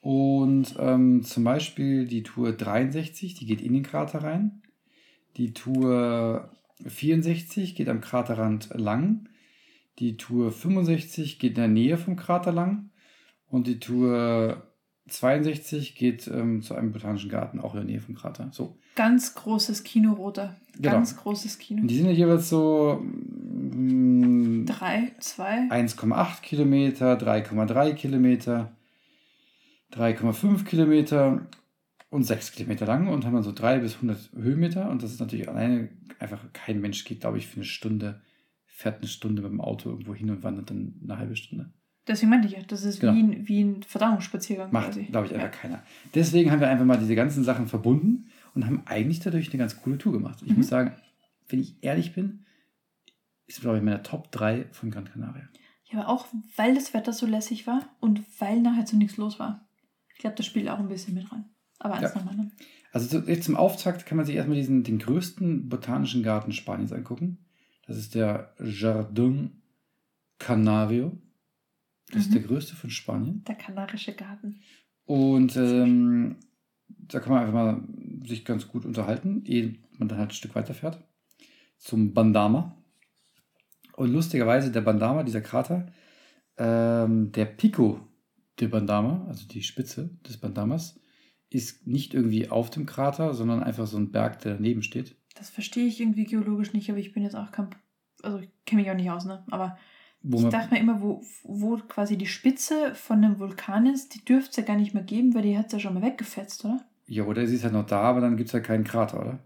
[0.00, 4.60] Und ähm, zum Beispiel die Tour 63, die geht in den Krater rein.
[5.38, 6.50] Die Tour
[6.84, 9.28] 64 geht am Kraterrand lang.
[10.00, 12.90] Die Tour 65 geht in der Nähe vom Krater lang.
[13.46, 14.62] Und die Tour
[15.08, 18.48] 62 geht ähm, zu einem botanischen Garten, auch in der Nähe vom Krater.
[18.52, 18.78] So.
[18.96, 20.56] Ganz großes Kino, Roter.
[20.76, 20.96] Genau.
[20.96, 21.82] Ganz großes Kino.
[21.82, 25.68] Und die sind ja jeweils so mm, Drei, zwei.
[25.68, 28.72] 1,8 Kilometer, 3,3 Kilometer,
[29.92, 31.46] 3,5 Kilometer
[32.08, 34.88] und 6 Kilometer lang und haben dann so 3 bis 100 Höhenmeter.
[34.90, 38.20] Und das ist natürlich alleine einfach kein Mensch geht, glaube ich, für eine Stunde,
[38.80, 41.70] fährt eine Stunde mit dem Auto irgendwo hin und wandert dann eine halbe Stunde.
[42.08, 43.14] Deswegen meinte ich ja, das ist Genau.
[43.14, 45.48] wie, ein, wie ein Verdauungsspaziergang Macht, glaube ich, einfach ja.
[45.48, 45.82] keiner.
[46.14, 49.80] Deswegen haben wir einfach mal diese ganzen Sachen verbunden und haben eigentlich dadurch eine ganz
[49.82, 50.38] coole Tour gemacht.
[50.42, 50.56] Ich Mhm.
[50.56, 50.94] muss sagen,
[51.48, 52.46] wenn ich ehrlich bin,
[53.46, 55.48] ist, glaube ich, meine Top 3 von Gran Canaria.
[55.84, 59.38] Ja, aber auch weil das Wetter so lässig war und weil nachher so nichts los
[59.38, 59.68] war.
[60.14, 61.44] Ich glaube, das spielt auch ein bisschen mit rein.
[61.78, 62.18] Aber eins Ja.
[62.20, 62.52] dem anderen.
[62.92, 67.38] Also zu- zum Auftakt kann man sich erstmal diesen, den größten botanischen Garten Spaniens angucken.
[67.90, 69.50] Das ist der Jardin
[70.38, 71.18] Canario.
[72.12, 72.34] Das ist Mhm.
[72.34, 73.42] der größte von Spanien.
[73.48, 74.60] Der kanarische Garten.
[75.06, 76.36] Und ähm,
[76.86, 77.82] da kann man einfach mal
[78.28, 81.02] sich ganz gut unterhalten, ehe man dann halt ein Stück weiterfährt.
[81.78, 82.80] Zum Bandama.
[83.96, 85.92] Und lustigerweise, der Bandama, dieser Krater,
[86.58, 88.06] ähm, der Pico
[88.60, 91.00] de Bandama, also die Spitze des Bandamas,
[91.48, 95.16] ist nicht irgendwie auf dem Krater, sondern einfach so ein Berg, der daneben steht.
[95.36, 97.68] Das verstehe ich irgendwie geologisch nicht, aber ich bin jetzt auch kein.
[98.22, 99.42] Also, ich kenne mich auch nicht aus, ne?
[99.50, 99.78] Aber
[100.22, 104.50] ich dachte mir immer, wo, wo quasi die Spitze von dem Vulkan ist, die dürfte
[104.50, 106.84] es ja gar nicht mehr geben, weil die hat es ja schon mal weggefetzt, oder?
[107.06, 109.38] ja, oder sie ist halt noch da, aber dann gibt es halt keinen Krater, oder?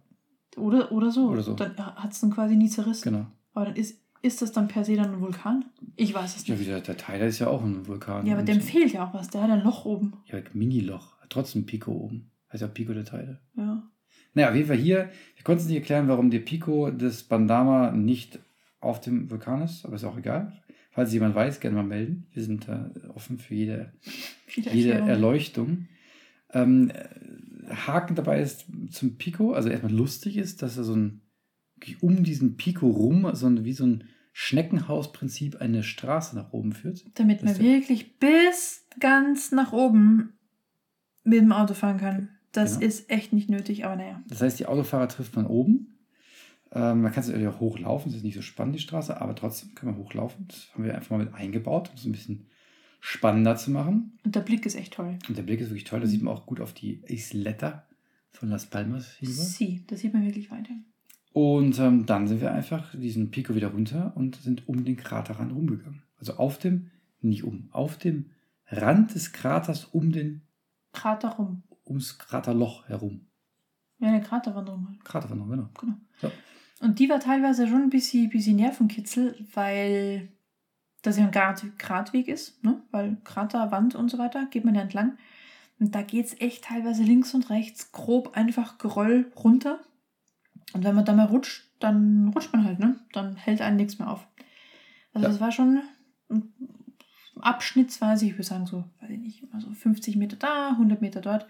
[0.57, 1.29] Oder, oder so.
[1.29, 1.55] Oder so.
[1.55, 3.13] Dann hat es dann quasi nie zerrissen.
[3.13, 3.27] Genau.
[3.55, 5.65] Aber dann ist, ist das dann per se dann ein Vulkan?
[5.97, 6.65] Ich weiß es Ja, nicht.
[6.65, 8.27] wie der, der Tyler ist ja auch ein Vulkan.
[8.27, 9.31] Ja, aber dem fehlt ja auch was.
[9.31, 10.13] Der hat ein Loch oben.
[10.27, 11.21] Ja, Mini-Loch.
[11.21, 12.31] Hat Trotzdem Pico oben.
[12.53, 13.41] Heißt ja Pico der Tyler.
[13.57, 13.83] Ja.
[14.35, 17.93] Naja, auf jeden Fall hier, wir konnten es nicht erklären, warum der Pico des Bandama
[17.93, 18.39] nicht
[18.81, 20.53] auf dem Vulkan ist, aber ist auch egal.
[20.91, 22.27] Falls jemand weiß, gerne mal melden.
[22.33, 23.93] Wir sind da offen für jede,
[24.47, 24.93] jede.
[24.93, 25.89] Erleuchtung.
[26.53, 31.21] Ähm, äh, Haken dabei ist zum Pico, also erstmal lustig ist, dass er so ein
[32.01, 37.05] um diesen Pico rum, so ein, wie so ein Schneckenhausprinzip eine Straße nach oben führt.
[37.15, 40.33] Damit man wirklich bis ganz nach oben
[41.25, 42.29] mit dem Auto fahren kann.
[42.55, 42.87] Das Genau.
[42.87, 44.23] ist echt nicht nötig, aber naja.
[44.29, 45.99] Das heißt, die Autofahrer trifft man oben.
[46.73, 49.35] Ähm, man kann es natürlich auch hochlaufen, das ist nicht so spannend, die Straße, aber
[49.35, 50.47] trotzdem kann man hochlaufen.
[50.49, 52.47] Das haben wir einfach mal mit eingebaut, um es ein bisschen
[53.01, 54.19] spannender zu machen.
[54.25, 55.19] Und der Blick ist echt toll.
[55.29, 57.87] Und der Blick ist wirklich toll, da sieht man auch gut auf die Isleta
[58.31, 59.43] von Las Palmas hinüber.
[59.43, 60.75] Sie, da sieht man wirklich weiter.
[61.33, 65.53] Und ähm, dann sind wir einfach diesen Pico wieder runter und sind um den Kraterrand
[65.53, 66.03] rumgegangen.
[66.17, 66.91] Also auf dem,
[67.21, 68.31] nicht um, auf dem
[68.69, 70.43] Rand des Kraters um den,
[70.93, 71.63] Krater rum.
[71.87, 73.27] Ums Kraterloch herum.
[73.99, 75.05] Ja, eine Kraterwanderung halt.
[75.05, 75.69] Kraterwanderung, genau.
[75.81, 75.97] Genau.
[76.21, 76.31] So.
[76.81, 80.29] Und die war teilweise schon ein bisschen, bisschen Nervenkitzel, weil
[81.03, 82.83] das ja ein Grat, Gratweg ist, ne?
[82.91, 85.17] weil Kraterwand und so weiter geht man ja entlang.
[85.79, 89.81] Und da geht es echt teilweise links und rechts grob einfach Geröll runter.
[90.73, 92.99] Und wenn man da mal rutscht, dann rutscht man halt, ne?
[93.13, 94.27] Dann hält einen nichts mehr auf.
[95.13, 95.33] Also Ja.
[95.33, 95.83] das war schon
[96.31, 96.53] ein-
[97.41, 101.47] abschnittsweise, ich würde sagen so, weiß ich nicht, also 50 Meter da, 100 Meter dort.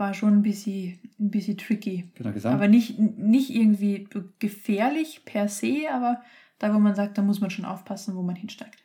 [0.00, 2.10] War schon ein bisschen, ein bisschen tricky.
[2.14, 2.54] Genau, gesamt.
[2.54, 4.08] Aber nicht, nicht irgendwie
[4.38, 6.22] gefährlich per se, aber
[6.58, 8.82] da, wo man sagt, da muss man schon aufpassen, wo man hinsteigt.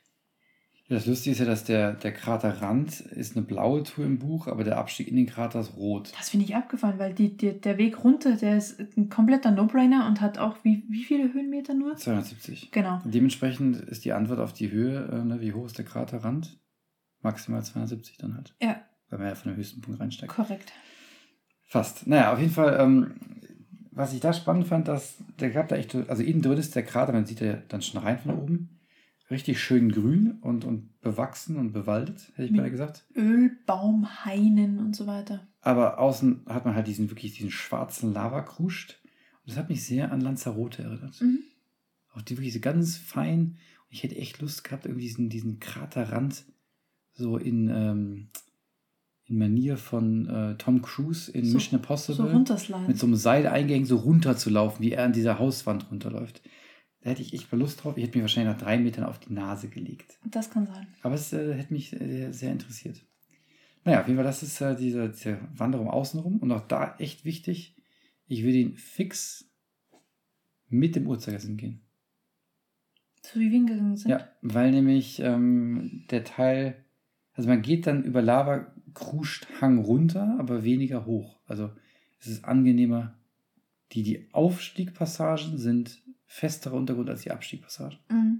[0.88, 4.48] Ja, Das Lustige ist ja, dass der, der Kraterrand ist eine blaue Tour im Buch,
[4.48, 6.12] aber der Abstieg in den Krater ist rot.
[6.18, 10.06] Das finde ich abgefahren, weil die, die, der Weg runter, der ist ein kompletter No-Brainer
[10.08, 11.96] und hat auch wie, wie viele Höhenmeter nur?
[11.96, 12.72] 270.
[12.72, 13.02] Genau.
[13.06, 16.60] Dementsprechend ist die Antwort auf die Höhe, äh, ne, wie hoch ist der Kraterrand?
[17.22, 18.54] Maximal 270 dann halt.
[18.62, 20.32] Ja, Weil man ja von dem höchsten Punkt reinsteigt.
[20.34, 20.74] korrekt.
[21.66, 22.08] Fast.
[22.08, 23.16] Naja, auf jeden Fall, ähm,
[23.92, 26.76] was ich da spannend fand, dass der gab da echt, so- also innen drin ist
[26.76, 28.70] der Krater, man sieht ja dann schon rein von oben.
[29.32, 33.06] Richtig schön grün und, und bewachsen und bewaldet, hätte ich Mit- beinahe gesagt.
[33.16, 35.48] Ölbaum, Hainen und so weiter.
[35.62, 39.00] Aber außen hat man halt diesen wirklich diesen schwarzen Lavakruscht.
[39.42, 41.20] Und das hat mich sehr an Lanzarote erinnert.
[41.22, 41.40] Mhm.
[42.14, 43.40] Auch die wirklich so ganz fein.
[43.88, 46.46] Und ich hätte echt Lust gehabt, irgendwie diesen, diesen Kraterrand
[47.14, 48.28] so in, ähm,
[49.28, 53.48] in Manier von äh, Tom Cruise in So- Mission Impossible So mit so einem Seil
[53.48, 56.42] eingehängt so runterzulaufen, wie er an dieser Hauswand runterläuft.
[57.02, 57.98] Da hätte ich echt mal Lust drauf.
[57.98, 60.18] Ich hätte mir wahrscheinlich nach drei Metern auf die Nase gelegt.
[60.26, 60.88] das kann sein.
[61.04, 63.04] Aber es äh, hätte mich äh, sehr interessiert.
[63.84, 66.40] Naja, auf jeden Fall, das ist äh, diese, diese Wanderung außenrum.
[66.40, 67.76] Und auch da echt wichtig,
[68.28, 69.52] ich will den fix
[70.70, 71.82] mit dem Uhrzeigersinn gehen.
[73.22, 74.10] So wie wir hingegangen sind.
[74.12, 76.85] Ja, weil nämlich ähm, der Teil,
[77.36, 81.38] also man geht dann über Lava kruscht Hang runter, aber weniger hoch.
[81.48, 81.70] Also
[82.20, 83.14] es ist angenehmer.
[83.92, 88.00] Die, die Aufstiegpassagen sind festerer Untergrund als die Abstiegpassagen.
[88.10, 88.40] Mhm.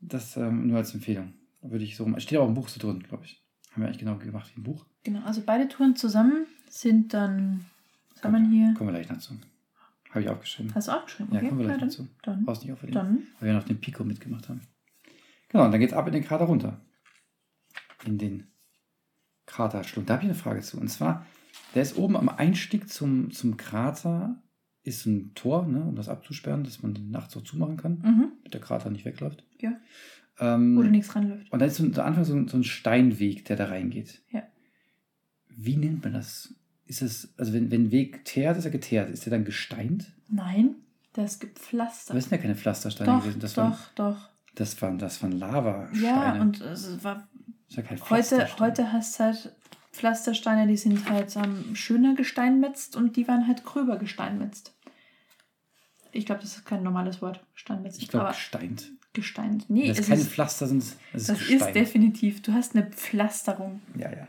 [0.00, 1.34] Das ähm, nur als Empfehlung.
[1.62, 2.18] Würde ich so rum.
[2.20, 3.42] Steht auch im Buch so drin, glaube ich.
[3.72, 4.86] Haben wir eigentlich genau gemacht wie im Buch.
[5.04, 7.64] Genau, also beide Touren zusammen sind dann,
[8.12, 8.74] was haben wir hier?
[8.74, 9.34] Kommen wir gleich dazu.
[10.10, 10.74] Habe ich aufgeschrieben.
[10.74, 11.30] Hast du auch geschrieben?
[11.32, 12.08] Ja, Okay, kommen wir gleich dann, dazu.
[12.22, 13.22] dann, Brauchst nicht dann.
[13.38, 14.62] Weil wir noch den Pico mitgemacht haben.
[15.48, 16.80] Genau, und dann geht es ab in den Krater runter.
[18.04, 18.46] In den
[19.46, 20.08] Kraterschlund.
[20.10, 20.78] Da habe ich eine Frage zu.
[20.78, 21.24] Und zwar,
[21.74, 24.42] der ist oben am Einstieg zum, zum Krater,
[24.82, 28.28] ist ein Tor, ne, um das abzusperren, dass man den nachts so zumachen kann, Mhm.
[28.38, 29.44] damit der Krater nicht wegläuft.
[29.60, 29.72] Ja.
[30.38, 31.50] Ähm, Oder nichts ranläuft.
[31.50, 34.20] und da ist so, am Anfang so, ein- so ein Steinweg, der da reingeht.
[34.30, 34.42] Ja.
[35.48, 36.54] Wie nennt man das?
[36.84, 39.10] Ist es, also wenn, wenn ein Weg teert, ist er geteert.
[39.10, 40.12] Ist er dann gesteint?
[40.28, 40.74] Nein,
[41.14, 42.14] das ist gepflastert.
[42.16, 43.40] Das sind ja keine Pflastersteine Doch, gewesen.
[43.40, 44.28] Das doch, waren, doch.
[44.54, 46.04] das waren, das waren Lavasteine.
[46.04, 47.26] Ja, und es war
[47.68, 49.56] ist ja kein heute, heute hast du halt
[49.92, 54.74] Pflastersteine, die sind halt ähm, schöner gesteinmetzt und die waren halt gröber gesteinmetzt.
[56.12, 58.00] Ich glaube, das ist kein normales Wort, steinmetzt.
[58.02, 58.92] Ich glaube, gesteint.
[59.12, 59.68] gesteint.
[59.68, 62.42] Nee, das es keine ist, Pflaster sind, es ist das ist definitiv.
[62.42, 63.80] Du hast eine Pflasterung.
[63.96, 64.26] ja, ja.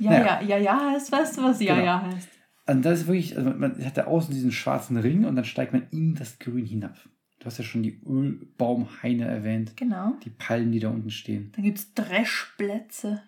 [0.00, 0.40] Ja, Naja.
[0.42, 1.86] ja, ja, ja heißt, weißt du, was ja, Genau.
[1.86, 2.28] ja heißt?
[2.66, 5.72] Und das ist wirklich, also man hat da außen diesen schwarzen Ring und dann steigt
[5.72, 6.96] man in das Grün hinab.
[7.38, 10.14] Du hast ja schon die Ölbaumhaine erwähnt, Genau.
[10.24, 11.52] die Palmen, die da unten stehen.
[11.54, 13.22] Dann gibt es Dreschplätze.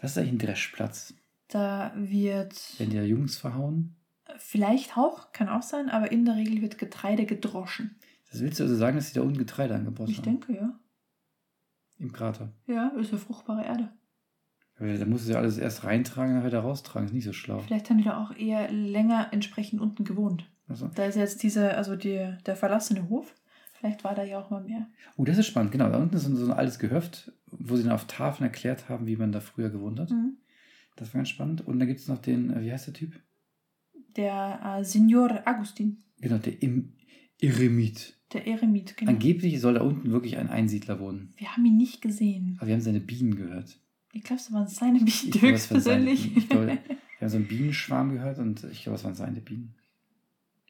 [0.00, 1.14] Was ist eigentlich ein Dreschplatz?
[1.48, 3.96] Da wird Werden die da Jungs verhauen?
[4.38, 7.96] vielleicht auch, kann auch sein, aber in der Regel wird Getreide gedroschen.
[8.30, 10.24] Das willst du also sagen, dass sie da unten Getreide angebaut Ich haben?
[10.24, 10.78] denke, ja.
[11.98, 12.52] Im Krater.
[12.66, 13.90] Ja, ist ja fruchtbare Erde.
[14.78, 17.06] Da musst du ja alles erst reintragen, dann wieder raustragen.
[17.06, 17.60] Ist nicht so schlau.
[17.60, 20.50] Vielleicht haben die da auch eher länger entsprechend unten gewohnt.
[20.68, 20.90] Also.
[20.94, 23.34] Da ist jetzt dieser, also die, der verlassene Hof.
[23.74, 24.86] Vielleicht war da ja auch mal mehr.
[25.16, 25.72] Oh, das ist spannend.
[25.72, 29.06] Genau, da unten ist so ein altes Gehöft, wo sie dann auf Tafeln erklärt haben,
[29.06, 30.10] wie man da früher gewohnt hat.
[30.10, 30.38] Mhm.
[30.96, 31.66] Das war ganz spannend.
[31.66, 33.20] Und dann gibt es noch den, äh, wie heißt der Typ?
[34.16, 36.92] Der äh, Signor Agustin, Genau, der Im
[37.40, 38.16] Eremit.
[38.32, 39.10] der Eremit, genau.
[39.10, 41.34] Angeblich soll da unten wirklich ein Einsiedler wohnen.
[41.36, 42.56] Wir haben ihn nicht gesehen.
[42.58, 43.78] Aber wir haben seine Bienen gehört.
[44.12, 46.22] Ich glaube, es waren seine Bienen höchstpersönlich.
[46.22, 46.38] Bienen.
[46.38, 49.74] Ich glaube, wir haben so einen Bienenschwarm gehört und ich glaube, es waren seine Bienen.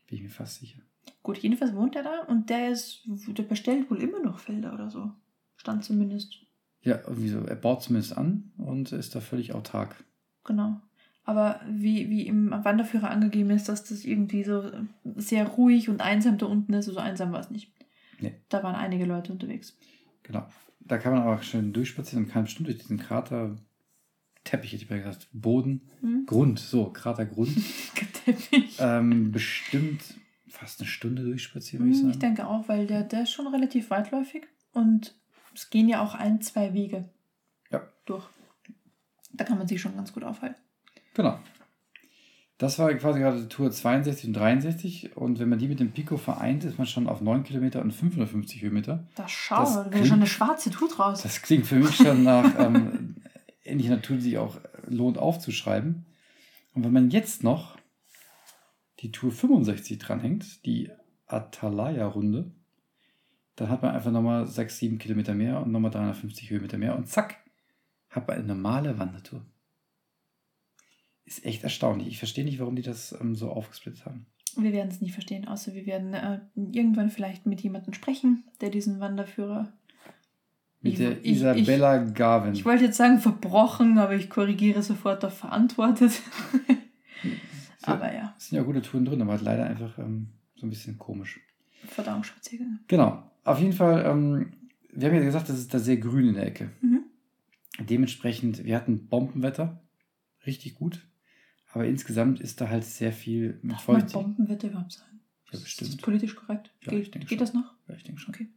[0.06, 0.80] Bin ich mir fast sicher.
[1.22, 4.90] Gut, jedenfalls wohnt er da und der ist, der bestellt wohl immer noch Felder oder
[4.90, 5.10] so.
[5.56, 6.38] Stand zumindest.
[6.82, 7.38] Ja, irgendwie so.
[7.40, 10.04] Er baut zumindest an und ist da völlig autark.
[10.44, 10.80] Genau.
[11.24, 14.70] Aber wie, wie im Wanderführer angegeben ist, dass das irgendwie so
[15.16, 17.72] sehr ruhig und einsam da unten ist, so einsam war es nicht.
[18.20, 18.34] Nee.
[18.50, 19.78] Da waren einige Leute unterwegs.
[20.22, 20.46] Genau.
[20.80, 23.56] Da kann man aber auch schön durchspazieren und kann bestimmt durch diesen Krater,
[24.44, 26.24] Teppich hätte ich mal gesagt, Boden, Hm?
[26.26, 27.50] Grund, so, Kratergrund,
[28.24, 28.76] Teppich.
[28.78, 30.02] ähm, bestimmt
[30.48, 32.12] fast eine Stunde durchspazieren, würde ich Hm, sagen.
[32.12, 35.14] Ich denke auch, weil der, der ist schon relativ weitläufig und
[35.54, 37.08] es gehen ja auch ein, zwei Wege
[37.70, 37.82] Ja.
[38.06, 38.24] durch.
[39.32, 40.60] Da kann man sich schon ganz gut aufhalten.
[41.14, 41.38] Genau.
[42.58, 45.90] Das war quasi gerade die Tour 62 und 63 und wenn man die mit dem
[45.90, 49.08] Pico vereint, ist man schon auf 9 Kilometer und 550 Höhenmeter.
[49.16, 51.22] Da schau, Das da wäre schon eine schwarze Tut raus.
[51.22, 53.16] Das klingt für mich schon nach ähm,
[53.64, 56.06] ähnlicher Natur, sich auch lohnt aufzuschreiben.
[56.74, 57.78] Und wenn man jetzt noch
[59.00, 60.90] die Tour 65 dranhängt, die
[61.26, 62.52] Atalaya-Runde,
[63.56, 67.08] dann hat man einfach nochmal 6, 7 Kilometer mehr und nochmal 350 Höhenmeter mehr und
[67.08, 67.36] zack,
[68.10, 69.44] hat man eine normale Wandertour.
[71.24, 72.08] Ist echt erstaunlich.
[72.08, 74.26] Ich verstehe nicht, warum die das ähm, so aufgesplittet haben.
[74.56, 78.70] Wir werden es nicht verstehen, außer wir werden äh, irgendwann vielleicht mit jemandem sprechen, der
[78.70, 79.72] diesen Wanderführer.
[80.84, 82.52] Mit Ich- der ich- Isabella Garvin.
[82.52, 86.12] Ich wollte jetzt sagen verbrochen, aber ich korrigiere sofort auf verantwortet.
[87.82, 90.70] aber ja, Es sind ja gute Touren drin, aber halt leider einfach ähm, so ein
[90.70, 91.40] bisschen komisch.
[91.86, 92.78] Verdauungsspaziergänge.
[92.88, 93.30] Genau.
[93.44, 94.52] Auf jeden Fall, ähm,
[94.92, 96.70] wir haben ja gesagt, das ist da sehr grün in der Ecke.
[96.80, 97.00] Mhm.
[97.80, 99.80] Dementsprechend, wir hatten Bombenwetter.
[100.46, 101.06] Richtig gut.
[101.72, 104.22] Aber insgesamt ist da halt sehr viel mit Darf Feuchtigkeit.
[104.22, 105.20] Bombenwetter überhaupt sein?
[105.46, 105.90] Ja, Ist bestimmt.
[105.94, 106.70] das politisch korrekt?
[106.82, 107.74] Ja, ich geht geht das noch?
[107.88, 108.34] Ja, ich denke schon.
[108.34, 108.48] Okay.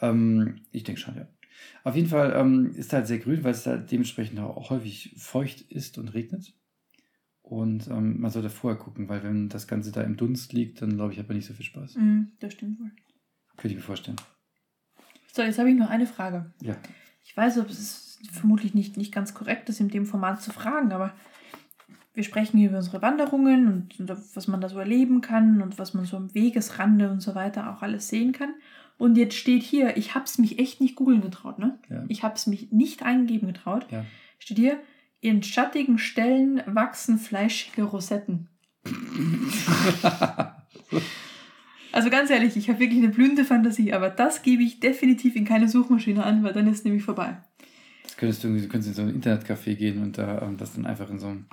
[0.00, 1.26] Ähm, ich denke schon, ja.
[1.82, 5.60] Auf jeden Fall ähm, ist halt sehr grün, weil es da dementsprechend auch häufig feucht
[5.62, 6.54] ist und regnet.
[7.42, 10.96] Und ähm, man sollte vorher gucken, weil wenn das Ganze da im Dunst liegt, dann
[10.96, 11.96] glaube ich, hat man nicht so viel Spaß.
[11.96, 12.90] Mhm, das stimmt wohl.
[13.56, 14.16] Könnte ich mir vorstellen.
[15.30, 16.52] So, jetzt habe ich noch eine Frage.
[16.62, 16.76] Ja.
[17.22, 20.92] Ich weiß, ob es vermutlich nicht, nicht ganz korrekt ist, in dem Format zu fragen,
[20.92, 21.14] aber
[22.14, 25.78] wir sprechen hier über unsere Wanderungen und, und was man da so erleben kann und
[25.78, 28.54] was man so am Wegesrande und so weiter auch alles sehen kann.
[28.96, 31.78] Und jetzt steht hier, ich habe es mich echt nicht googeln getraut, ne?
[31.90, 32.04] Ja.
[32.08, 33.86] Ich habe es mich nicht eingeben getraut.
[33.90, 34.04] Ja.
[34.38, 34.80] Steht hier,
[35.20, 38.48] in schattigen Stellen wachsen fleischige Rosetten.
[41.94, 45.44] Also ganz ehrlich, ich habe wirklich eine blühende Fantasie, aber das gebe ich definitiv in
[45.44, 47.36] keine Suchmaschine an, weil dann ist es nämlich vorbei.
[48.02, 50.86] Das könntest du du könntest in so ein Internetcafé gehen und da ähm, das dann
[50.86, 51.46] einfach in so einem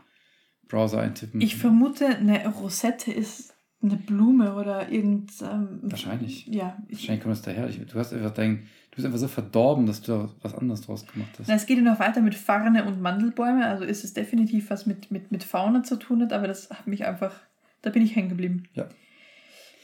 [0.67, 1.41] Browser eintippen.
[1.41, 3.50] Ich vermute, eine Rosette ist
[3.83, 5.31] eine Blume oder irgend.
[5.41, 6.45] Ähm, Wahrscheinlich.
[6.47, 6.77] Ja.
[6.87, 7.67] Ich, Wahrscheinlich kommt das daher.
[7.69, 8.57] Ich, du hast einfach dein,
[8.91, 11.47] du bist einfach so verdorben, dass du da was anderes draus gemacht hast.
[11.47, 14.85] Na, es geht ja noch weiter mit Farne und Mandelbäume, also ist es definitiv was
[14.85, 17.33] mit, mit, mit Fauna zu tun hat, aber das hat mich einfach.
[17.81, 18.63] Da bin ich hängen geblieben.
[18.75, 18.87] Ja.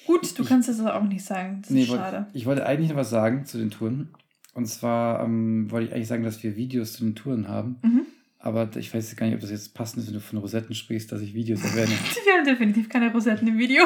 [0.06, 1.60] Gut, du Ich- kannst es aber auch nicht sagen.
[1.64, 2.28] Das Nee, ist schade.
[2.34, 4.10] ich wollte eigentlich noch was sagen zu den Touren.
[4.54, 7.78] Und zwar ähm, wollte ich eigentlich sagen, dass wir Videos zu den Touren haben.
[7.84, 8.02] Mhm.
[8.40, 10.76] Aber ich weiß jetzt gar nicht, ob das jetzt passend ist, wenn du von Rosetten
[10.76, 11.88] sprichst, dass ich Videos erwähne.
[12.26, 13.84] Wir haben definitiv keine Rosetten im Video.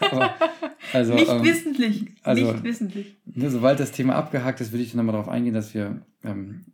[0.00, 0.34] Aber,
[0.92, 2.04] also, nicht ähm, wissentlich.
[2.22, 3.16] also- nicht wissentlich.
[3.26, 6.64] ne, sobald das Thema abgehakt ist, würde ich dann nochmal darauf eingehen, dass wir ähm,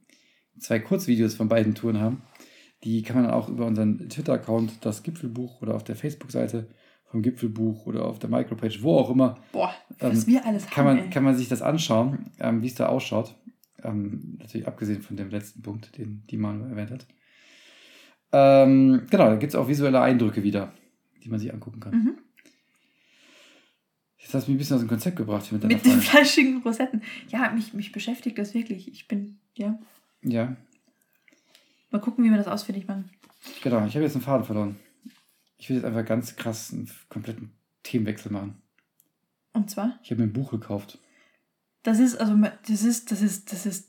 [0.58, 2.22] zwei Kurzvideos von beiden Touren haben.
[2.84, 6.68] Die kann man dann auch über unseren Twitter-Account, das Gipfelbuch, oder auf der Facebook-Seite
[7.10, 10.84] vom Gipfelbuch oder auf der Micropage, wo auch immer, Boah, Ähm, was wir alles kann
[10.86, 10.96] haben.
[10.96, 11.10] man, ey.
[11.10, 13.34] kann man sich das anschauen, ähm, wie es da ausschaut.
[13.86, 17.06] Ähm, natürlich abgesehen von dem letzten Punkt, den die Manu erwähnt hat.
[18.32, 20.72] Ähm, genau, da gibt es auch visuelle Eindrücke wieder,
[21.22, 21.92] die man sich angucken kann.
[21.94, 22.18] Mhm.
[24.18, 26.62] Jetzt hast du mich ein bisschen aus dem Konzept gebracht mit deiner Mit den fleischigen
[26.62, 27.02] Rosetten.
[27.28, 28.88] Ja, mich, mich beschäftigt das wirklich.
[28.90, 29.78] Ich bin, ja.
[30.22, 30.56] Ja,
[31.90, 33.10] Mal gucken, wie wir das ausfindig machen.
[33.62, 33.86] genau.
[33.86, 34.76] Ich habe jetzt einen Faden verloren.
[35.56, 37.52] Ich will jetzt einfach ganz krass einen kompletten
[37.84, 38.60] Themenwechsel machen.
[39.52, 40.98] Und zwar, Ich habe mir ein Buch gekauft.
[41.86, 42.36] Das ist, also,
[42.68, 43.88] das ist, das ist, das ist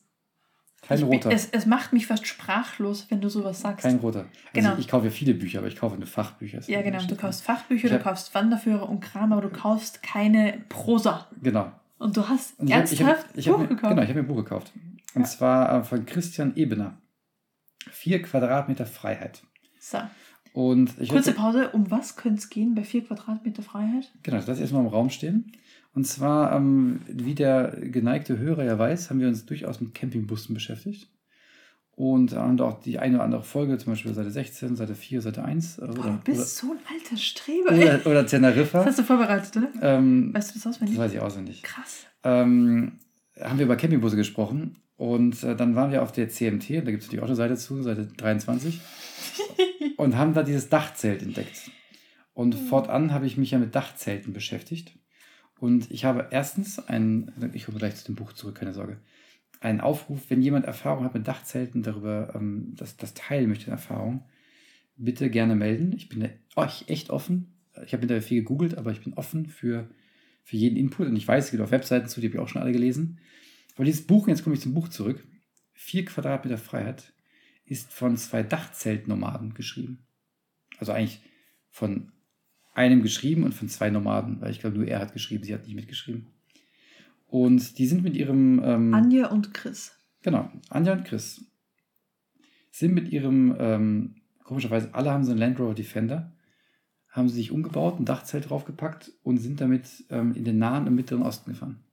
[0.81, 1.31] Kein ich, roter.
[1.31, 3.83] Es, es macht mich fast sprachlos, wenn du sowas sagst.
[3.83, 4.19] Kein roter.
[4.21, 4.73] Also Genau.
[4.73, 6.61] ich, ich kaufe ja viele Bücher, aber ich kaufe nur Fachbücher.
[6.67, 7.01] ja, genau.
[7.05, 11.27] Du kaufst Fachbücher, Ich du hab- kaufst Wanderführer und Kram, aber du kaufst keine Prosa.
[11.41, 11.71] Genau.
[11.97, 13.89] Und du hast Und ich hab- ich hab- ernsthaft ich hab Buch mir, gekauft.
[13.89, 14.71] Genau, ich habe mir ein Buch gekauft.
[15.15, 15.27] Und Ja.
[15.27, 16.97] zwar äh, von Christian Ebener.
[17.89, 19.41] Vier Quadratmeter Freiheit.
[19.79, 19.97] So,
[20.53, 21.69] kurze würd- Pause.
[21.71, 24.11] Um was könnte es gehen bei 4 Quadratmeter Freiheit?
[24.23, 25.51] Genau, das erstmal im Raum stehen.
[25.97, 30.53] Und zwar, ähm, wie der geneigte Hörer ja weiß, haben wir uns durchaus mit Campingbussen
[30.53, 31.09] beschäftigt.
[31.95, 35.23] Und haben da auch die eine oder andere Folge, zum Beispiel Seite 16, Seite 4,
[35.23, 37.71] Seite 1 äh, Boah, oder, du bist so ein alter Streber.
[37.71, 38.85] oder, oder Das Teneriffa.
[38.85, 39.69] hast du vorbereitet, oder?
[39.81, 40.99] Ähm, Weißt du das das auswendig?
[40.99, 41.63] weiß ich auswendig.
[41.63, 42.05] Krass.
[42.23, 42.99] ähm,
[43.41, 44.75] haben wir über Campingbusse gesprochen.
[44.97, 48.05] Und äh, dann waren wir auf der CMT, da gibt es die Autoseite zu, Seite
[48.05, 48.79] 23,
[49.97, 51.71] und haben da dieses Dachzelt entdeckt.
[52.35, 52.67] Und Mhm.
[52.67, 54.91] fortan habe ich mich ja mit Dachzelten beschäftigt.
[55.59, 58.99] Und ich habe erstens einen, ich komme gleich zu dem Buch zurück, keine Sorge,
[59.59, 64.23] einen Aufruf, wenn jemand Erfahrung hat mit Dachzelten, darüber ähm, das, das teilen möchte, Erfahrung,
[64.95, 65.93] bitte gerne melden.
[65.93, 67.53] Ich bin euch echt offen.
[67.85, 69.89] Ich habe hinterher viel gegoogelt, aber ich bin offen für,
[70.43, 71.07] für jeden Input.
[71.07, 73.19] Und ich weiß, es gibt auch Webseiten zu, die habe ich auch schon alle gelesen.
[73.75, 75.23] Aber dieses Buch, jetzt komme ich zum Buch zurück,
[75.79, 77.13] Vier Quadratmeter Freiheit,
[77.63, 80.07] ist von zwei Dachzeltnomaden geschrieben.
[80.79, 81.21] Also eigentlich
[81.69, 82.11] von
[82.77, 85.65] einem geschrieben und von zwei Nomaden, weil ich glaube, nur er hat geschrieben, sie hat
[85.65, 86.27] nicht mitgeschrieben.
[87.25, 88.61] Und die sind mit ihrem.
[88.63, 89.97] Ähm, Anja und Chris.
[90.21, 91.43] Genau, Anja und Chris
[92.71, 96.31] sind mit ihrem, ähm, komischerweise, alle haben so einen Land Rover Defender,
[97.09, 100.93] haben sie sich umgebaut, ein Dachzelt draufgepackt und sind damit ähm, in den Nahen und
[100.93, 101.83] Mittleren Osten gefahren.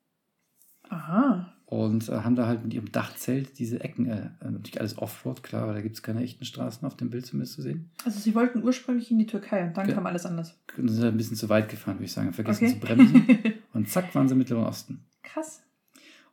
[0.90, 1.53] Aha.
[1.74, 5.42] Und äh, haben da halt mit ihrem Dachzelt diese Ecken, äh, äh, natürlich alles Offroad,
[5.42, 7.90] klar, weil da gibt es keine echten Straßen auf dem Bild zumindest zu sehen.
[8.04, 9.94] Also sie wollten ursprünglich in die Türkei und dann Ja.
[9.96, 10.56] kam alles anders.
[10.76, 12.74] Und sind halt ein bisschen zu weit gefahren, würde ich sagen, vergessen Okay.
[12.74, 13.26] zu bremsen.
[13.72, 15.04] Und zack, waren sie im Mittleren Osten.
[15.24, 15.62] Krass.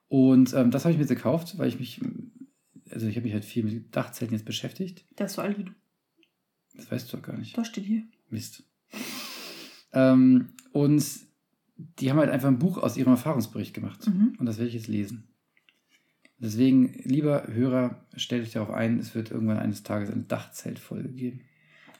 [0.09, 1.99] Und ähm, das habe ich mir jetzt gekauft, weil ich mich,
[2.91, 5.05] also ich habe mich halt viel mit Dachzelten jetzt beschäftigt.
[5.17, 5.71] Der ist so alt wie du.
[6.75, 7.57] Das weißt du doch gar nicht.
[7.57, 8.03] Da steht hier.
[8.29, 8.61] Mist.
[9.93, 11.03] Ähm, und
[11.99, 14.05] die haben halt einfach ein Buch aus ihrem Erfahrungsbericht gemacht.
[14.07, 14.35] Mhm.
[14.37, 15.27] Und das werde ich jetzt lesen.
[16.41, 21.41] Deswegen, lieber Hörer, stellt euch darauf ein, es wird irgendwann eines Tages eine Dachzeltfolge geben.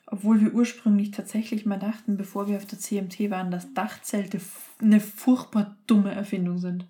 [0.07, 4.39] Obwohl wir ursprünglich tatsächlich mal dachten, bevor wir auf der CMT waren, dass Dachzelte
[4.81, 6.85] eine furchtbar dumme Erfindung sind.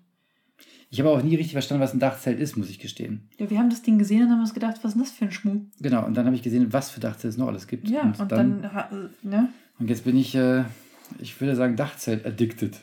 [0.90, 3.28] Ich habe auch nie richtig verstanden, was ein Dachzelt ist, muss ich gestehen.
[3.38, 5.24] Ja, wir haben das Ding gesehen und haben uns gedacht, was ist denn das für
[5.26, 5.62] ein Schmuck?
[5.80, 7.88] Genau, und dann habe ich gesehen, was für Dachzelte es noch alles gibt.
[7.88, 9.48] Ja, und, dann, ha- äh, ne?
[9.78, 10.64] Und jetzt bin ich, äh,
[11.18, 12.80] ich würde sagen, Dachzelt addicted.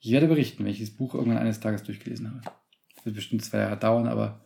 [0.00, 2.40] Ich werde berichten, wenn ich dieses Buch irgendwann eines Tages durchgelesen habe.
[3.02, 4.40] Das wird bestimmt zwei Jahre dauern, aber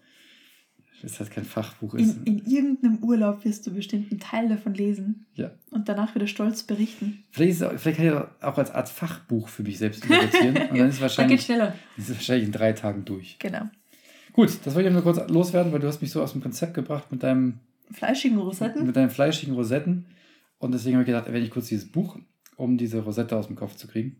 [1.03, 2.17] es halt kein Fachbuch ist.
[2.27, 5.51] In, in irgendeinem Urlaub wirst du bestimmt einen Teil davon lesen Ja.
[5.71, 7.23] und danach wieder stolz berichten.
[7.31, 10.57] Vielleicht, ist auch, vielleicht kann ich das auch als Art Fachbuch für mich selbst interpretieren.
[10.71, 11.75] Und dann ist es Dann geht wahrscheinlich, schneller.
[11.99, 13.39] ist es wahrscheinlich in drei Tagen durch.
[13.39, 13.69] Genau.
[14.33, 16.73] Gut, das wollte ich nur kurz loswerden, weil du hast mich so aus dem Konzept
[16.75, 17.61] gebracht mit deinem,
[17.93, 18.87] Fleischigen Rosetten.
[18.87, 20.07] mit deinen fleischigen Rosetten.
[20.59, 22.19] Und deswegen habe ich gedacht, erwähne ich kurz dieses Buch,
[22.57, 24.17] um diese Rosette aus dem Kopf zu kriegen.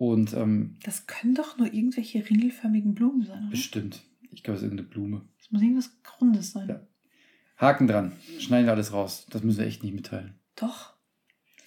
[0.00, 3.50] Und ähm, Das können doch nur irgendwelche ringelförmigen Blumen sein, oder?
[3.50, 4.00] bestimmt.
[4.32, 5.20] Ich glaube, es ist irgendeine Blume.
[5.36, 6.70] Das muss irgendwas Grundes sein.
[6.70, 6.80] Ja.
[7.58, 8.12] Haken dran.
[8.38, 9.26] Schneiden wir alles raus.
[9.28, 10.40] Das müssen wir echt nicht mitteilen.
[10.56, 10.94] Doch.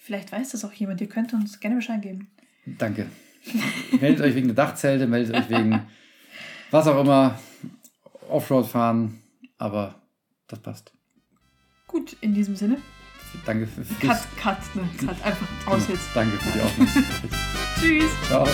[0.00, 1.00] Vielleicht weiß das auch jemand.
[1.00, 2.26] Ihr könnt uns gerne Bescheid geben.
[2.66, 3.06] Danke.
[4.00, 5.82] meldet euch wegen der Dachzelte, meldet euch wegen
[6.72, 7.38] was auch immer.
[8.28, 9.20] Offroad fahren.
[9.58, 10.02] Aber
[10.48, 10.92] das passt.
[11.86, 12.78] Gut, in diesem Sinne.
[13.44, 14.88] Danke für, fürs- Cut, cut, ne?
[14.98, 15.22] Cut.
[15.22, 16.08] Einfach aus jetzt.
[16.14, 17.30] Danke für die Aufmerksamkeit.
[17.80, 18.10] Tschüss.
[18.26, 18.46] Ciao.